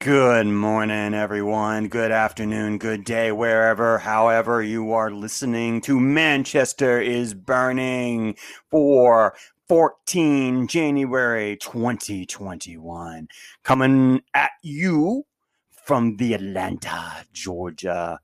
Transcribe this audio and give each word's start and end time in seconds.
Good 0.00 0.46
morning, 0.46 1.12
everyone. 1.12 1.88
Good 1.88 2.12
afternoon, 2.12 2.78
good 2.78 3.02
day, 3.02 3.32
wherever, 3.32 3.98
however 3.98 4.62
you 4.62 4.92
are 4.92 5.10
listening 5.10 5.80
to 5.80 5.98
Manchester 5.98 7.00
is 7.00 7.34
Burning 7.34 8.36
for 8.70 9.34
14 9.66 10.68
January 10.68 11.56
2021. 11.56 13.26
Coming 13.64 14.22
at 14.34 14.52
you 14.62 15.24
from 15.72 16.16
the 16.18 16.34
Atlanta, 16.34 17.24
Georgia 17.32 18.20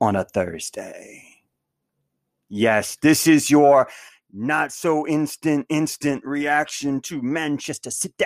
on 0.00 0.16
a 0.16 0.24
Thursday. 0.24 1.24
Yes, 2.48 2.96
this 2.96 3.26
is 3.26 3.50
your 3.50 3.86
not 4.32 4.72
so 4.72 5.06
instant, 5.06 5.66
instant 5.68 6.24
reaction 6.24 7.02
to 7.02 7.20
Manchester 7.20 7.90
City. 7.90 8.24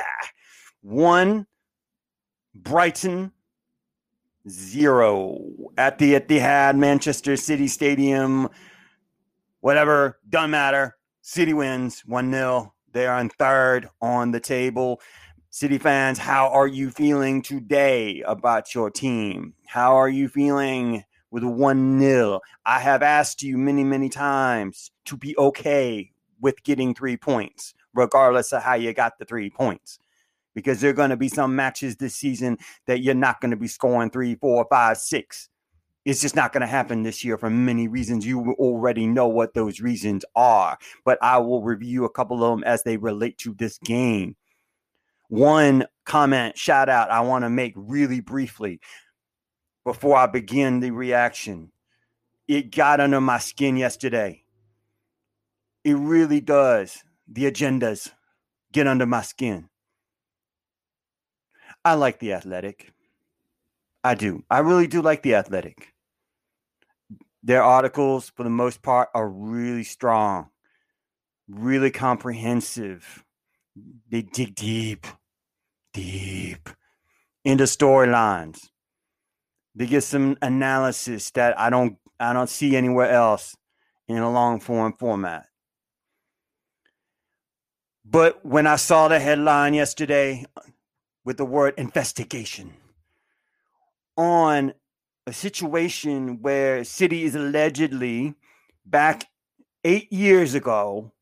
One 0.82 1.48
Brighton 2.62 3.32
zero 4.48 5.38
at 5.76 5.98
the 5.98 6.14
Etihad, 6.14 6.76
Manchester 6.76 7.36
City 7.36 7.68
Stadium, 7.68 8.48
whatever, 9.60 10.18
doesn't 10.28 10.50
matter. 10.50 10.96
City 11.22 11.52
wins 11.52 12.02
1 12.06 12.32
0. 12.32 12.72
They 12.92 13.06
are 13.06 13.20
in 13.20 13.28
third 13.30 13.88
on 14.00 14.30
the 14.30 14.40
table. 14.40 15.00
City 15.50 15.78
fans, 15.78 16.18
how 16.18 16.48
are 16.48 16.66
you 16.66 16.90
feeling 16.90 17.42
today 17.42 18.22
about 18.26 18.74
your 18.74 18.90
team? 18.90 19.54
How 19.66 19.96
are 19.96 20.08
you 20.08 20.28
feeling 20.28 21.04
with 21.30 21.42
1 21.42 22.00
0? 22.00 22.40
I 22.64 22.78
have 22.80 23.02
asked 23.02 23.42
you 23.42 23.58
many, 23.58 23.84
many 23.84 24.08
times 24.08 24.90
to 25.06 25.16
be 25.16 25.36
okay 25.36 26.12
with 26.40 26.62
getting 26.62 26.94
three 26.94 27.16
points, 27.16 27.74
regardless 27.94 28.52
of 28.52 28.62
how 28.62 28.74
you 28.74 28.92
got 28.92 29.18
the 29.18 29.24
three 29.24 29.50
points 29.50 29.98
because 30.56 30.80
there 30.80 30.88
are 30.88 30.94
going 30.94 31.10
to 31.10 31.18
be 31.18 31.28
some 31.28 31.54
matches 31.54 31.96
this 31.96 32.14
season 32.14 32.56
that 32.86 33.02
you're 33.02 33.14
not 33.14 33.42
going 33.42 33.50
to 33.50 33.58
be 33.58 33.68
scoring 33.68 34.10
three, 34.10 34.34
four, 34.36 34.66
five, 34.70 34.96
six. 34.96 35.50
It's 36.06 36.22
just 36.22 36.34
not 36.34 36.52
going 36.52 36.62
to 36.62 36.66
happen 36.66 37.02
this 37.02 37.22
year 37.22 37.36
for 37.36 37.50
many 37.50 37.88
reasons. 37.88 38.26
You 38.26 38.54
already 38.58 39.06
know 39.06 39.28
what 39.28 39.52
those 39.52 39.80
reasons 39.80 40.24
are, 40.34 40.78
but 41.04 41.18
I 41.20 41.38
will 41.38 41.62
review 41.62 42.06
a 42.06 42.10
couple 42.10 42.42
of 42.42 42.50
them 42.50 42.64
as 42.64 42.82
they 42.84 42.96
relate 42.96 43.36
to 43.38 43.52
this 43.52 43.76
game. 43.78 44.34
One 45.28 45.86
comment, 46.06 46.56
shout 46.56 46.88
out, 46.88 47.10
I 47.10 47.20
want 47.20 47.44
to 47.44 47.50
make 47.50 47.74
really 47.76 48.20
briefly 48.20 48.80
before 49.84 50.16
I 50.16 50.26
begin 50.26 50.80
the 50.80 50.92
reaction. 50.92 51.70
It 52.48 52.74
got 52.74 53.00
under 53.00 53.20
my 53.20 53.38
skin 53.38 53.76
yesterday. 53.76 54.44
It 55.84 55.96
really 55.96 56.40
does. 56.40 57.02
The 57.28 57.50
agendas 57.50 58.10
get 58.72 58.86
under 58.86 59.04
my 59.04 59.22
skin. 59.22 59.68
I 61.86 61.94
like 61.94 62.18
the 62.18 62.32
athletic. 62.32 62.92
I 64.02 64.16
do. 64.16 64.42
I 64.50 64.58
really 64.58 64.88
do 64.88 65.00
like 65.02 65.22
the 65.22 65.36
athletic. 65.36 65.94
Their 67.44 67.62
articles, 67.62 68.28
for 68.34 68.42
the 68.42 68.50
most 68.50 68.82
part, 68.82 69.08
are 69.14 69.28
really 69.28 69.84
strong, 69.84 70.48
really 71.48 71.92
comprehensive. 71.92 73.24
They 74.10 74.22
dig 74.22 74.56
deep, 74.56 75.06
deep 75.94 76.68
into 77.44 77.64
storylines. 77.64 78.68
They 79.76 79.86
get 79.86 80.02
some 80.02 80.36
analysis 80.42 81.30
that 81.32 81.56
I 81.56 81.70
don't 81.70 81.98
I 82.18 82.32
don't 82.32 82.50
see 82.50 82.74
anywhere 82.76 83.12
else 83.12 83.56
in 84.08 84.16
a 84.16 84.32
long 84.32 84.58
form 84.58 84.92
format. 84.98 85.46
But 88.04 88.44
when 88.44 88.66
I 88.66 88.74
saw 88.74 89.06
the 89.06 89.20
headline 89.20 89.74
yesterday 89.74 90.46
with 91.26 91.36
the 91.36 91.44
word 91.44 91.74
investigation 91.76 92.72
on 94.16 94.72
a 95.26 95.32
situation 95.32 96.40
where 96.40 96.84
City 96.84 97.24
is 97.24 97.34
allegedly 97.34 98.34
back 98.86 99.26
eight 99.84 100.10
years 100.12 100.54
ago 100.54 101.12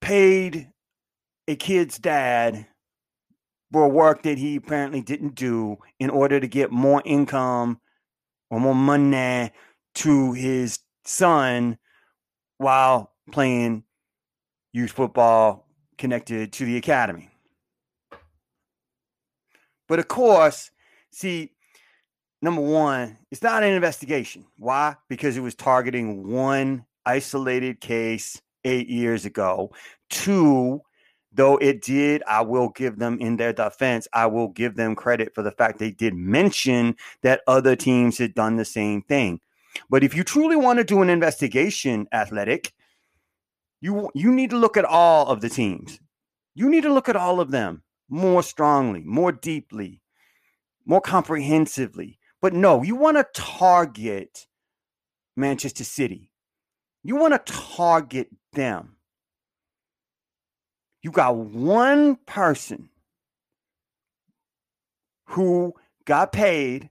paid 0.00 0.68
a 1.46 1.54
kid's 1.54 1.98
dad 1.98 2.66
for 3.72 3.88
work 3.88 4.24
that 4.24 4.38
he 4.38 4.56
apparently 4.56 5.00
didn't 5.00 5.36
do 5.36 5.78
in 6.00 6.10
order 6.10 6.40
to 6.40 6.48
get 6.48 6.72
more 6.72 7.00
income 7.04 7.80
or 8.50 8.58
more 8.58 8.74
money 8.74 9.50
to 9.94 10.32
his 10.32 10.80
son 11.04 11.78
while 12.58 13.12
playing 13.30 13.84
youth 14.72 14.90
football 14.90 15.68
connected 15.96 16.52
to 16.52 16.64
the 16.64 16.76
academy. 16.76 17.31
But 19.92 19.98
of 19.98 20.08
course, 20.08 20.70
see, 21.10 21.52
number 22.40 22.62
one, 22.62 23.18
it's 23.30 23.42
not 23.42 23.62
an 23.62 23.74
investigation. 23.74 24.46
Why? 24.56 24.96
Because 25.10 25.36
it 25.36 25.42
was 25.42 25.54
targeting 25.54 26.32
one 26.32 26.86
isolated 27.04 27.78
case 27.82 28.40
eight 28.64 28.88
years 28.88 29.26
ago. 29.26 29.70
Two, 30.08 30.80
though 31.30 31.58
it 31.58 31.82
did, 31.82 32.22
I 32.26 32.40
will 32.40 32.70
give 32.70 32.98
them 32.98 33.18
in 33.20 33.36
their 33.36 33.52
defense, 33.52 34.08
I 34.14 34.24
will 34.24 34.48
give 34.48 34.76
them 34.76 34.96
credit 34.96 35.34
for 35.34 35.42
the 35.42 35.50
fact 35.50 35.78
they 35.78 35.90
did 35.90 36.14
mention 36.14 36.96
that 37.20 37.42
other 37.46 37.76
teams 37.76 38.16
had 38.16 38.32
done 38.32 38.56
the 38.56 38.64
same 38.64 39.02
thing. 39.02 39.40
But 39.90 40.02
if 40.02 40.16
you 40.16 40.24
truly 40.24 40.56
want 40.56 40.78
to 40.78 40.84
do 40.84 41.02
an 41.02 41.10
investigation, 41.10 42.08
athletic, 42.12 42.72
you 43.82 44.08
you 44.14 44.32
need 44.32 44.48
to 44.48 44.56
look 44.56 44.78
at 44.78 44.86
all 44.86 45.26
of 45.26 45.42
the 45.42 45.50
teams. 45.50 46.00
You 46.54 46.70
need 46.70 46.84
to 46.84 46.94
look 46.94 47.10
at 47.10 47.16
all 47.16 47.40
of 47.40 47.50
them 47.50 47.82
more 48.12 48.42
strongly, 48.42 49.02
more 49.02 49.32
deeply, 49.32 50.02
more 50.84 51.00
comprehensively. 51.00 52.18
But 52.42 52.52
no, 52.52 52.82
you 52.82 52.94
want 52.94 53.16
to 53.16 53.26
target 53.32 54.46
Manchester 55.34 55.82
City. 55.82 56.30
You 57.02 57.16
want 57.16 57.32
to 57.32 57.52
target 57.52 58.28
them. 58.52 58.96
You 61.00 61.10
got 61.10 61.36
one 61.36 62.16
person 62.26 62.90
who 65.28 65.72
got 66.04 66.32
paid 66.32 66.90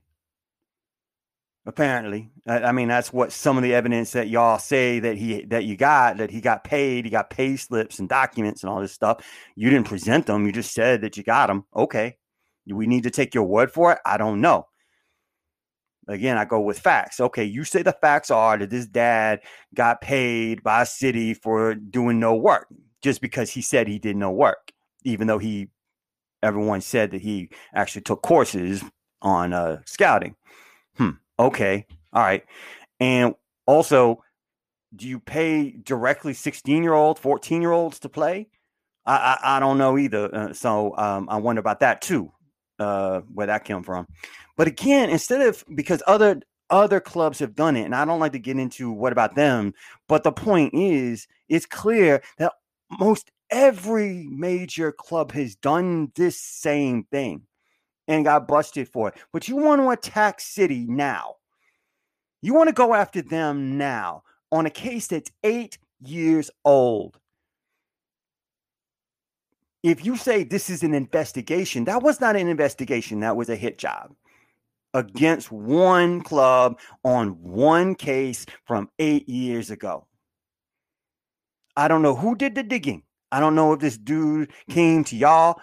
apparently. 1.66 2.30
I, 2.46 2.72
mean 2.72 2.88
that's 2.88 3.12
what 3.12 3.32
some 3.32 3.56
of 3.56 3.62
the 3.62 3.74
evidence 3.74 4.12
that 4.12 4.28
y'all 4.28 4.58
say 4.58 4.98
that 5.00 5.16
he 5.16 5.44
that 5.46 5.64
you 5.64 5.76
got 5.76 6.16
that 6.18 6.30
he 6.30 6.40
got 6.40 6.64
paid 6.64 7.04
he 7.04 7.10
got 7.10 7.30
pay 7.30 7.56
slips 7.56 7.98
and 7.98 8.08
documents 8.08 8.62
and 8.62 8.70
all 8.70 8.80
this 8.80 8.92
stuff. 8.92 9.24
You 9.54 9.70
didn't 9.70 9.86
present 9.86 10.26
them. 10.26 10.44
You 10.46 10.52
just 10.52 10.74
said 10.74 11.02
that 11.02 11.16
you 11.16 11.22
got 11.22 11.46
them 11.46 11.64
okay. 11.74 12.16
We 12.66 12.86
need 12.86 13.04
to 13.04 13.10
take 13.10 13.34
your 13.34 13.44
word 13.44 13.72
for 13.72 13.92
it? 13.92 13.98
I 14.06 14.16
don't 14.16 14.40
know. 14.40 14.66
Again 16.08 16.36
i 16.36 16.44
go 16.44 16.60
with 16.60 16.80
facts. 16.80 17.20
Okay 17.20 17.44
you 17.44 17.64
say 17.64 17.82
the 17.82 17.92
facts 17.92 18.30
are 18.30 18.58
that 18.58 18.70
this 18.70 18.86
dad 18.86 19.40
got 19.74 20.00
paid 20.00 20.62
by 20.62 20.82
a 20.82 20.86
city 20.86 21.34
for 21.34 21.74
doing 21.74 22.18
no 22.18 22.34
work 22.34 22.66
just 23.02 23.20
because 23.20 23.50
he 23.50 23.62
said 23.62 23.86
he 23.86 23.98
did 23.98 24.16
no 24.16 24.30
work 24.30 24.72
even 25.04 25.26
though 25.26 25.38
he 25.38 25.68
everyone 26.42 26.80
said 26.80 27.12
that 27.12 27.20
he 27.20 27.48
actually 27.72 28.02
took 28.02 28.22
courses 28.22 28.82
on 29.20 29.52
uh, 29.52 29.80
scouting. 29.86 30.34
Hmm 30.96 31.10
Okay. 31.38 31.86
All 32.12 32.22
right. 32.22 32.44
And 33.00 33.34
also, 33.66 34.22
do 34.94 35.08
you 35.08 35.18
pay 35.18 35.70
directly 35.70 36.34
16 36.34 36.82
year 36.82 36.92
olds, 36.94 37.20
14 37.20 37.62
year 37.62 37.72
olds 37.72 37.98
to 38.00 38.08
play? 38.08 38.48
I, 39.06 39.38
I, 39.42 39.56
I 39.56 39.60
don't 39.60 39.78
know 39.78 39.98
either. 39.98 40.34
Uh, 40.34 40.52
so 40.52 40.96
um, 40.96 41.28
I 41.28 41.36
wonder 41.36 41.60
about 41.60 41.80
that 41.80 42.02
too, 42.02 42.32
uh, 42.78 43.20
where 43.32 43.48
that 43.48 43.64
came 43.64 43.82
from. 43.82 44.06
But 44.56 44.68
again, 44.68 45.10
instead 45.10 45.40
of 45.40 45.64
because 45.74 46.02
other 46.06 46.40
other 46.70 47.00
clubs 47.00 47.38
have 47.40 47.54
done 47.54 47.76
it, 47.76 47.84
and 47.84 47.94
I 47.94 48.04
don't 48.04 48.20
like 48.20 48.32
to 48.32 48.38
get 48.38 48.58
into 48.58 48.90
what 48.90 49.12
about 49.12 49.34
them, 49.34 49.74
but 50.08 50.22
the 50.22 50.32
point 50.32 50.72
is, 50.74 51.26
it's 51.48 51.66
clear 51.66 52.22
that 52.38 52.52
most 52.90 53.30
every 53.50 54.26
major 54.30 54.92
club 54.92 55.32
has 55.32 55.54
done 55.56 56.12
this 56.14 56.40
same 56.40 57.04
thing 57.04 57.42
and 58.08 58.24
got 58.24 58.48
busted 58.48 58.88
for 58.88 59.08
it. 59.08 59.14
But 59.32 59.48
you 59.48 59.56
want 59.56 59.80
to 59.80 59.90
attack 59.90 60.40
City 60.40 60.86
now. 60.88 61.36
You 62.40 62.54
want 62.54 62.68
to 62.68 62.74
go 62.74 62.94
after 62.94 63.22
them 63.22 63.78
now 63.78 64.24
on 64.50 64.66
a 64.66 64.70
case 64.70 65.06
that's 65.06 65.30
eight 65.44 65.78
years 66.00 66.50
old. 66.64 67.18
If 69.82 70.04
you 70.04 70.16
say 70.16 70.44
this 70.44 70.70
is 70.70 70.82
an 70.82 70.94
investigation, 70.94 71.84
that 71.84 72.02
was 72.02 72.20
not 72.20 72.36
an 72.36 72.48
investigation, 72.48 73.20
that 73.20 73.36
was 73.36 73.48
a 73.48 73.56
hit 73.56 73.78
job 73.78 74.14
against 74.94 75.50
one 75.50 76.20
club 76.20 76.78
on 77.04 77.30
one 77.42 77.94
case 77.94 78.46
from 78.64 78.90
eight 78.98 79.28
years 79.28 79.70
ago. 79.70 80.06
I 81.76 81.88
don't 81.88 82.02
know 82.02 82.14
who 82.14 82.34
did 82.36 82.54
the 82.54 82.62
digging. 82.62 83.02
I 83.32 83.40
don't 83.40 83.54
know 83.54 83.72
if 83.72 83.80
this 83.80 83.96
dude 83.96 84.52
came 84.68 85.04
to 85.04 85.16
y'all 85.16 85.60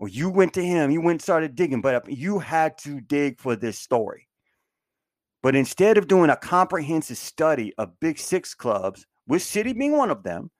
or 0.00 0.08
you 0.08 0.30
went 0.30 0.54
to 0.54 0.64
him, 0.64 0.90
you 0.90 1.00
went 1.00 1.16
and 1.16 1.22
started 1.22 1.54
digging, 1.54 1.82
but 1.82 1.94
uh, 1.94 2.00
you 2.08 2.38
had 2.38 2.76
to 2.78 3.00
dig 3.02 3.38
for 3.38 3.54
this 3.54 3.78
story. 3.78 4.26
But 5.42 5.54
instead 5.54 5.98
of 5.98 6.08
doing 6.08 6.30
a 6.30 6.36
comprehensive 6.36 7.18
study 7.18 7.72
of 7.78 8.00
big 8.00 8.18
six 8.18 8.54
clubs, 8.54 9.06
with 9.28 9.42
City 9.42 9.74
being 9.74 9.96
one 9.96 10.10
of 10.10 10.22
them, 10.22 10.50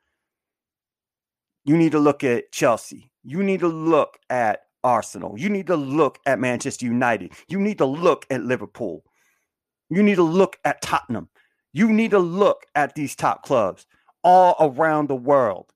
you 1.64 1.76
need 1.76 1.92
to 1.92 1.98
look 1.98 2.22
at 2.22 2.52
Chelsea. 2.52 3.10
You 3.24 3.42
need 3.42 3.60
to 3.60 3.68
look 3.68 4.18
at 4.28 4.60
Arsenal. 4.84 5.38
You 5.38 5.48
need 5.48 5.66
to 5.68 5.76
look 5.76 6.18
at 6.26 6.38
Manchester 6.38 6.86
United. 6.86 7.32
You 7.48 7.58
need 7.58 7.78
to 7.78 7.86
look 7.86 8.26
at 8.30 8.42
Liverpool. 8.42 9.04
You 9.88 10.02
need 10.02 10.16
to 10.16 10.22
look 10.22 10.58
at 10.64 10.82
Tottenham. 10.82 11.28
You 11.72 11.92
need 11.92 12.10
to 12.12 12.18
look 12.18 12.66
at 12.74 12.94
these 12.94 13.16
top 13.16 13.42
clubs 13.42 13.86
all 14.22 14.56
around 14.60 15.08
the 15.08 15.16
world. 15.16 15.72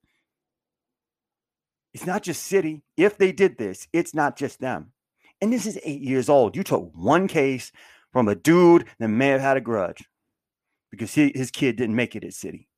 It's 1.95 2.07
not 2.07 2.23
just 2.23 2.45
City. 2.45 2.83
If 2.97 3.17
they 3.17 3.33
did 3.33 3.57
this, 3.57 3.87
it's 3.93 4.15
not 4.15 4.37
just 4.37 4.61
them. 4.61 4.93
And 5.41 5.53
this 5.53 5.65
is 5.65 5.79
eight 5.85 6.03
years 6.03 6.29
old. 6.29 6.57
You 6.57 6.65
took 6.65 6.91
one 6.95 7.29
case 7.29 7.71
from 8.13 8.29
a 8.29 8.35
dude 8.35 8.87
that 8.99 9.09
may 9.09 9.29
have 9.29 9.41
had 9.41 9.57
a 9.57 9.61
grudge 9.61 10.05
because 10.91 11.15
he, 11.15 11.33
his 11.35 11.51
kid 11.51 11.77
didn't 11.77 11.97
make 11.97 12.17
it 12.17 12.25
at 12.25 12.35
City. 12.35 12.69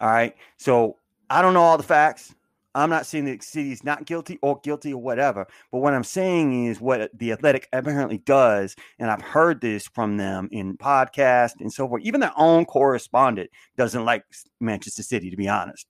All 0.00 0.10
right. 0.10 0.34
So 0.56 0.96
I 1.28 1.42
don't 1.42 1.54
know 1.54 1.62
all 1.62 1.76
the 1.76 1.82
facts. 1.82 2.34
I'm 2.74 2.88
not 2.88 3.04
saying 3.04 3.26
that 3.26 3.42
City's 3.42 3.84
not 3.84 4.06
guilty 4.06 4.38
or 4.40 4.58
guilty 4.62 4.94
or 4.94 5.02
whatever. 5.02 5.46
But 5.70 5.78
what 5.78 5.92
I'm 5.92 6.04
saying 6.04 6.66
is 6.66 6.80
what 6.80 7.10
the 7.18 7.32
Athletic 7.32 7.68
apparently 7.72 8.18
does, 8.18 8.74
and 8.98 9.10
I've 9.10 9.20
heard 9.20 9.60
this 9.60 9.86
from 9.88 10.16
them 10.16 10.48
in 10.50 10.78
podcasts 10.78 11.60
and 11.60 11.70
so 11.70 11.86
forth. 11.86 12.02
Even 12.02 12.20
their 12.20 12.32
own 12.36 12.64
correspondent 12.64 13.50
doesn't 13.76 14.06
like 14.06 14.24
Manchester 14.60 15.02
City, 15.02 15.28
to 15.28 15.36
be 15.36 15.48
honest. 15.48 15.86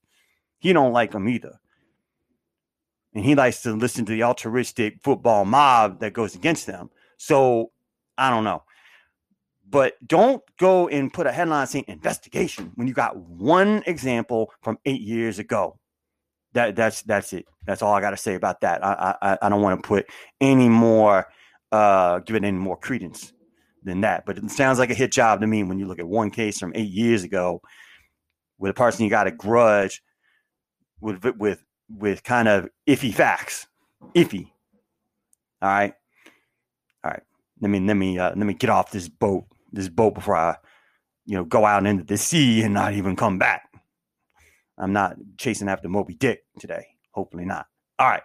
He 0.62 0.72
don't 0.72 0.92
like 0.92 1.10
them 1.10 1.28
either. 1.28 1.58
And 3.14 3.24
he 3.24 3.34
likes 3.34 3.62
to 3.62 3.72
listen 3.72 4.04
to 4.04 4.12
the 4.12 4.22
altruistic 4.22 5.02
football 5.02 5.44
mob 5.44 5.98
that 5.98 6.12
goes 6.12 6.36
against 6.36 6.68
them. 6.68 6.88
So 7.16 7.72
I 8.16 8.30
don't 8.30 8.44
know. 8.44 8.62
But 9.68 9.94
don't 10.06 10.40
go 10.60 10.86
and 10.86 11.12
put 11.12 11.26
a 11.26 11.32
headline 11.32 11.66
saying 11.66 11.86
investigation 11.88 12.70
when 12.76 12.86
you 12.86 12.94
got 12.94 13.16
one 13.16 13.82
example 13.86 14.52
from 14.62 14.78
eight 14.86 15.00
years 15.00 15.40
ago 15.40 15.80
that 16.52 16.76
that's 16.76 17.02
that's 17.02 17.32
it. 17.32 17.46
That's 17.66 17.82
all 17.82 17.92
I 17.92 18.00
got 18.00 18.10
to 18.10 18.16
say 18.16 18.34
about 18.36 18.60
that. 18.60 18.84
I 18.84 19.16
I, 19.20 19.38
I 19.42 19.48
don't 19.48 19.62
want 19.62 19.82
to 19.82 19.86
put 19.86 20.06
any 20.40 20.68
more 20.68 21.26
uh 21.72 22.20
give 22.20 22.36
it 22.36 22.44
any 22.44 22.56
more 22.56 22.76
credence 22.76 23.32
than 23.82 24.02
that. 24.02 24.26
But 24.26 24.38
it 24.38 24.48
sounds 24.52 24.78
like 24.78 24.90
a 24.90 24.94
hit 24.94 25.10
job 25.10 25.40
to 25.40 25.46
me 25.48 25.64
when 25.64 25.80
you 25.80 25.86
look 25.86 25.98
at 25.98 26.06
one 26.06 26.30
case 26.30 26.60
from 26.60 26.72
eight 26.76 26.90
years 26.90 27.24
ago 27.24 27.62
with 28.58 28.70
a 28.70 28.74
person 28.74 29.02
you 29.02 29.10
got 29.10 29.26
a 29.26 29.32
grudge 29.32 30.02
with 31.02 31.24
with 31.36 31.62
with 31.90 32.22
kind 32.22 32.48
of 32.48 32.68
iffy 32.86 33.12
facts, 33.12 33.66
iffy. 34.14 34.50
All 35.60 35.68
right, 35.68 35.94
all 37.04 37.10
right. 37.10 37.22
Let 37.60 37.70
me 37.70 37.80
let 37.80 37.94
me 37.94 38.18
uh, 38.18 38.30
let 38.30 38.46
me 38.46 38.54
get 38.54 38.70
off 38.70 38.90
this 38.90 39.08
boat 39.08 39.44
this 39.72 39.88
boat 39.88 40.14
before 40.14 40.36
I 40.36 40.56
you 41.26 41.36
know 41.36 41.44
go 41.44 41.66
out 41.66 41.86
into 41.86 42.04
the 42.04 42.16
sea 42.16 42.62
and 42.62 42.74
not 42.74 42.94
even 42.94 43.16
come 43.16 43.38
back. 43.38 43.68
I'm 44.78 44.92
not 44.92 45.16
chasing 45.36 45.68
after 45.68 45.88
Moby 45.88 46.14
Dick 46.14 46.44
today. 46.58 46.86
Hopefully 47.12 47.44
not. 47.44 47.66
All 47.98 48.08
right. 48.08 48.22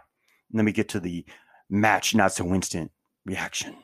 Let 0.54 0.64
me 0.64 0.72
get 0.72 0.90
to 0.90 1.00
the 1.00 1.26
match 1.70 2.16
not 2.16 2.32
so 2.32 2.54
instant 2.54 2.92
reaction. 3.26 3.76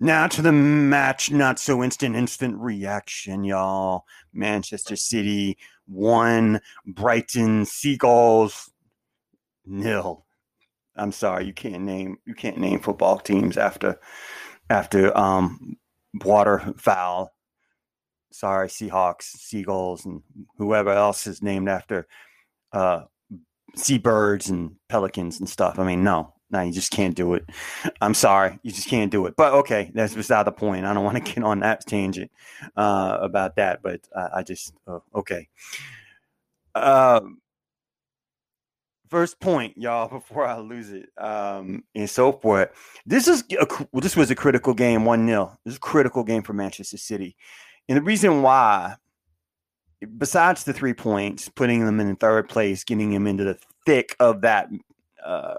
Now 0.00 0.28
to 0.28 0.42
the 0.42 0.52
match 0.52 1.30
not 1.30 1.58
so 1.58 1.82
instant 1.82 2.14
instant 2.14 2.56
reaction, 2.58 3.44
y'all. 3.44 4.04
Manchester 4.32 4.96
City 4.96 5.58
one, 5.86 6.60
Brighton 6.86 7.64
Seagulls 7.64 8.70
nil. 9.66 10.24
I'm 10.96 11.12
sorry, 11.12 11.46
you 11.46 11.52
can't 11.52 11.82
name 11.82 12.18
you 12.26 12.34
can't 12.34 12.58
name 12.58 12.80
football 12.80 13.18
teams 13.18 13.56
after 13.56 13.98
after 14.70 15.16
um 15.16 15.76
waterfowl 16.22 17.32
sorry, 18.30 18.68
Seahawks, 18.68 19.22
Seagulls, 19.22 20.04
and 20.04 20.22
whoever 20.56 20.90
else 20.90 21.26
is 21.26 21.42
named 21.42 21.68
after 21.68 22.06
uh, 22.72 23.02
seabirds 23.74 24.48
and 24.48 24.76
pelicans 24.88 25.38
and 25.38 25.48
stuff. 25.48 25.78
I 25.78 25.84
mean, 25.84 26.04
no, 26.04 26.34
no, 26.50 26.62
you 26.62 26.72
just 26.72 26.90
can't 26.90 27.14
do 27.14 27.34
it. 27.34 27.44
I'm 28.00 28.14
sorry, 28.14 28.58
you 28.62 28.72
just 28.72 28.88
can't 28.88 29.10
do 29.10 29.26
it. 29.26 29.34
But 29.36 29.52
okay, 29.52 29.90
that's 29.94 30.14
beside 30.14 30.44
the 30.44 30.52
point. 30.52 30.86
I 30.86 30.94
don't 30.94 31.04
want 31.04 31.24
to 31.24 31.32
get 31.34 31.44
on 31.44 31.60
that 31.60 31.86
tangent 31.86 32.30
uh, 32.76 33.18
about 33.20 33.56
that, 33.56 33.82
but 33.82 34.00
uh, 34.14 34.28
I 34.34 34.42
just 34.42 34.72
uh, 34.86 35.00
okay. 35.14 35.48
Um, 36.74 37.40
first 39.08 39.40
point, 39.40 39.76
y'all, 39.76 40.08
before 40.18 40.46
I 40.46 40.58
lose 40.58 40.90
it, 40.90 41.10
um, 41.18 41.84
and 41.94 42.08
so 42.08 42.32
forth. 42.32 42.70
This 43.04 43.28
is 43.28 43.44
a, 43.60 43.66
this 43.92 44.16
was 44.16 44.30
a 44.30 44.34
critical 44.34 44.74
game, 44.74 45.04
one 45.04 45.26
0 45.26 45.58
This 45.64 45.72
is 45.72 45.78
a 45.78 45.80
critical 45.80 46.24
game 46.24 46.42
for 46.42 46.52
Manchester 46.52 46.98
City. 46.98 47.36
And 47.88 47.96
the 47.96 48.02
reason 48.02 48.42
why, 48.42 48.96
besides 50.18 50.64
the 50.64 50.72
three 50.72 50.94
points, 50.94 51.48
putting 51.48 51.84
them 51.84 52.00
in 52.00 52.16
third 52.16 52.48
place, 52.48 52.84
getting 52.84 53.12
them 53.12 53.26
into 53.26 53.44
the 53.44 53.58
thick 53.86 54.14
of 54.20 54.42
that 54.42 54.68
uh, 55.24 55.54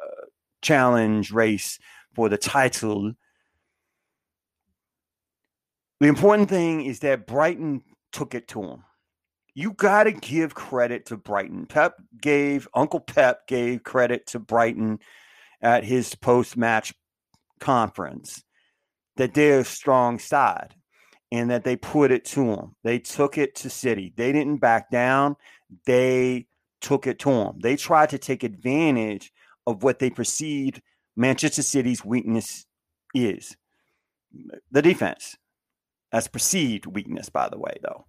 challenge 0.61 1.31
race 1.31 1.79
for 2.13 2.29
the 2.29 2.37
title, 2.37 3.13
the 5.99 6.07
important 6.07 6.49
thing 6.49 6.85
is 6.85 6.99
that 6.99 7.27
Brighton 7.27 7.83
took 8.11 8.33
it 8.33 8.47
to 8.49 8.61
them. 8.61 8.83
You 9.53 9.73
got 9.73 10.03
to 10.03 10.11
give 10.11 10.55
credit 10.55 11.07
to 11.07 11.17
Brighton. 11.17 11.65
Pep 11.65 11.95
gave, 12.21 12.67
Uncle 12.73 13.01
Pep 13.01 13.47
gave 13.47 13.83
credit 13.83 14.27
to 14.27 14.39
Brighton 14.39 14.99
at 15.61 15.83
his 15.83 16.15
post 16.15 16.55
match 16.55 16.93
conference 17.59 18.43
that 19.17 19.33
they're 19.33 19.59
a 19.59 19.65
strong 19.65 20.17
side 20.17 20.75
and 21.31 21.49
that 21.51 21.65
they 21.65 21.75
put 21.75 22.11
it 22.11 22.23
to 22.25 22.55
them. 22.55 22.75
They 22.83 22.99
took 22.99 23.37
it 23.37 23.55
to 23.55 23.69
City. 23.69 24.13
They 24.15 24.31
didn't 24.31 24.57
back 24.57 24.89
down. 24.89 25.35
They 25.85 26.47
took 26.79 27.05
it 27.05 27.19
to 27.19 27.29
them. 27.29 27.59
They 27.61 27.75
tried 27.75 28.11
to 28.11 28.17
take 28.17 28.43
advantage 28.43 29.33
of 29.69 29.83
what 29.83 29.99
they 29.99 30.09
perceived 30.09 30.81
Manchester 31.15 31.63
City's 31.63 32.03
weakness 32.03 32.65
is 33.13 33.57
the 34.71 34.81
defense. 34.81 35.37
That's 36.11 36.27
perceived 36.27 36.85
weakness, 36.85 37.29
by 37.29 37.49
the 37.49 37.59
way, 37.59 37.77
though. 37.83 38.05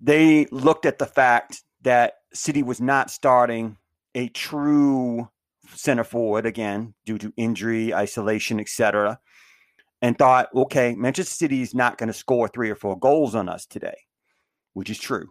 They 0.00 0.46
looked 0.50 0.86
at 0.86 0.98
the 0.98 1.06
fact 1.06 1.62
that 1.82 2.14
City 2.32 2.62
was 2.62 2.80
not 2.80 3.10
starting 3.10 3.76
a 4.14 4.28
true 4.28 5.28
center 5.74 6.04
forward 6.04 6.44
again 6.44 6.94
due 7.04 7.18
to 7.18 7.32
injury, 7.36 7.94
isolation, 7.94 8.58
etc 8.58 9.20
and 10.02 10.18
thought, 10.18 10.48
okay, 10.54 10.96
Manchester 10.96 11.32
City 11.32 11.62
is 11.62 11.74
not 11.74 11.96
going 11.96 12.08
to 12.08 12.12
score 12.12 12.48
three 12.48 12.68
or 12.68 12.74
four 12.74 12.98
goals 12.98 13.36
on 13.36 13.48
us 13.48 13.64
today, 13.64 13.96
which 14.74 14.90
is 14.90 14.98
true. 14.98 15.28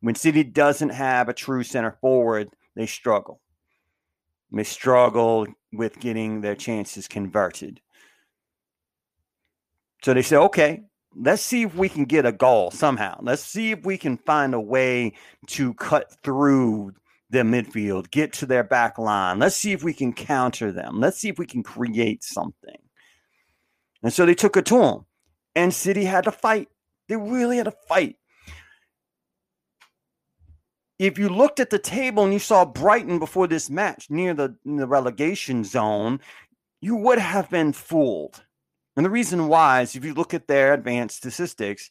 When 0.00 0.14
City 0.14 0.44
doesn't 0.44 0.90
have 0.90 1.28
a 1.28 1.34
true 1.34 1.64
center 1.64 1.98
forward, 2.00 2.50
they 2.76 2.86
struggle. 2.86 3.40
They 4.52 4.64
struggle 4.64 5.46
with 5.72 6.00
getting 6.00 6.40
their 6.40 6.54
chances 6.54 7.08
converted. 7.08 7.80
So 10.02 10.14
they 10.14 10.22
say, 10.22 10.36
okay, 10.36 10.82
let's 11.14 11.42
see 11.42 11.62
if 11.62 11.74
we 11.74 11.88
can 11.88 12.04
get 12.04 12.24
a 12.24 12.32
goal 12.32 12.70
somehow. 12.70 13.18
Let's 13.22 13.42
see 13.42 13.72
if 13.72 13.84
we 13.84 13.98
can 13.98 14.16
find 14.16 14.54
a 14.54 14.60
way 14.60 15.14
to 15.48 15.74
cut 15.74 16.16
through 16.22 16.92
the 17.30 17.40
midfield, 17.40 18.10
get 18.10 18.32
to 18.34 18.46
their 18.46 18.64
back 18.64 18.98
line. 18.98 19.38
Let's 19.38 19.56
see 19.56 19.72
if 19.72 19.82
we 19.82 19.92
can 19.92 20.12
counter 20.12 20.72
them. 20.72 20.98
Let's 20.98 21.18
see 21.18 21.28
if 21.28 21.38
we 21.38 21.46
can 21.46 21.62
create 21.62 22.24
something. 22.24 22.78
And 24.02 24.12
so 24.12 24.24
they 24.24 24.34
took 24.34 24.56
it 24.56 24.64
to 24.66 24.82
him. 24.82 25.00
And 25.54 25.74
City 25.74 26.04
had 26.04 26.24
to 26.24 26.32
fight. 26.32 26.68
They 27.08 27.16
really 27.16 27.56
had 27.56 27.66
to 27.66 27.74
fight. 27.88 28.16
If 30.98 31.18
you 31.18 31.28
looked 31.28 31.60
at 31.60 31.70
the 31.70 31.78
table 31.78 32.24
and 32.24 32.32
you 32.32 32.40
saw 32.40 32.64
Brighton 32.64 33.18
before 33.18 33.46
this 33.46 33.70
match 33.70 34.10
near 34.10 34.34
the, 34.34 34.56
the 34.64 34.86
relegation 34.86 35.62
zone, 35.62 36.20
you 36.80 36.96
would 36.96 37.18
have 37.18 37.48
been 37.50 37.72
fooled. 37.72 38.42
And 38.96 39.06
the 39.06 39.10
reason 39.10 39.46
why 39.46 39.82
is 39.82 39.94
if 39.94 40.04
you 40.04 40.12
look 40.12 40.34
at 40.34 40.48
their 40.48 40.74
advanced 40.74 41.18
statistics, 41.18 41.90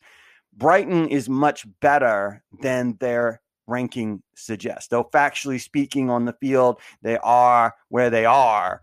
Brighton 0.54 1.08
is 1.08 1.30
much 1.30 1.66
better 1.80 2.44
than 2.62 2.98
their 3.00 3.42
ranking 3.66 4.24
suggests. 4.36 4.90
Though 4.90 5.06
factually 5.06 5.62
speaking 5.62 6.10
on 6.10 6.26
the 6.26 6.34
field, 6.34 6.82
they 7.02 7.18
are 7.18 7.76
where 7.88 8.10
they 8.10 8.26
are. 8.26 8.82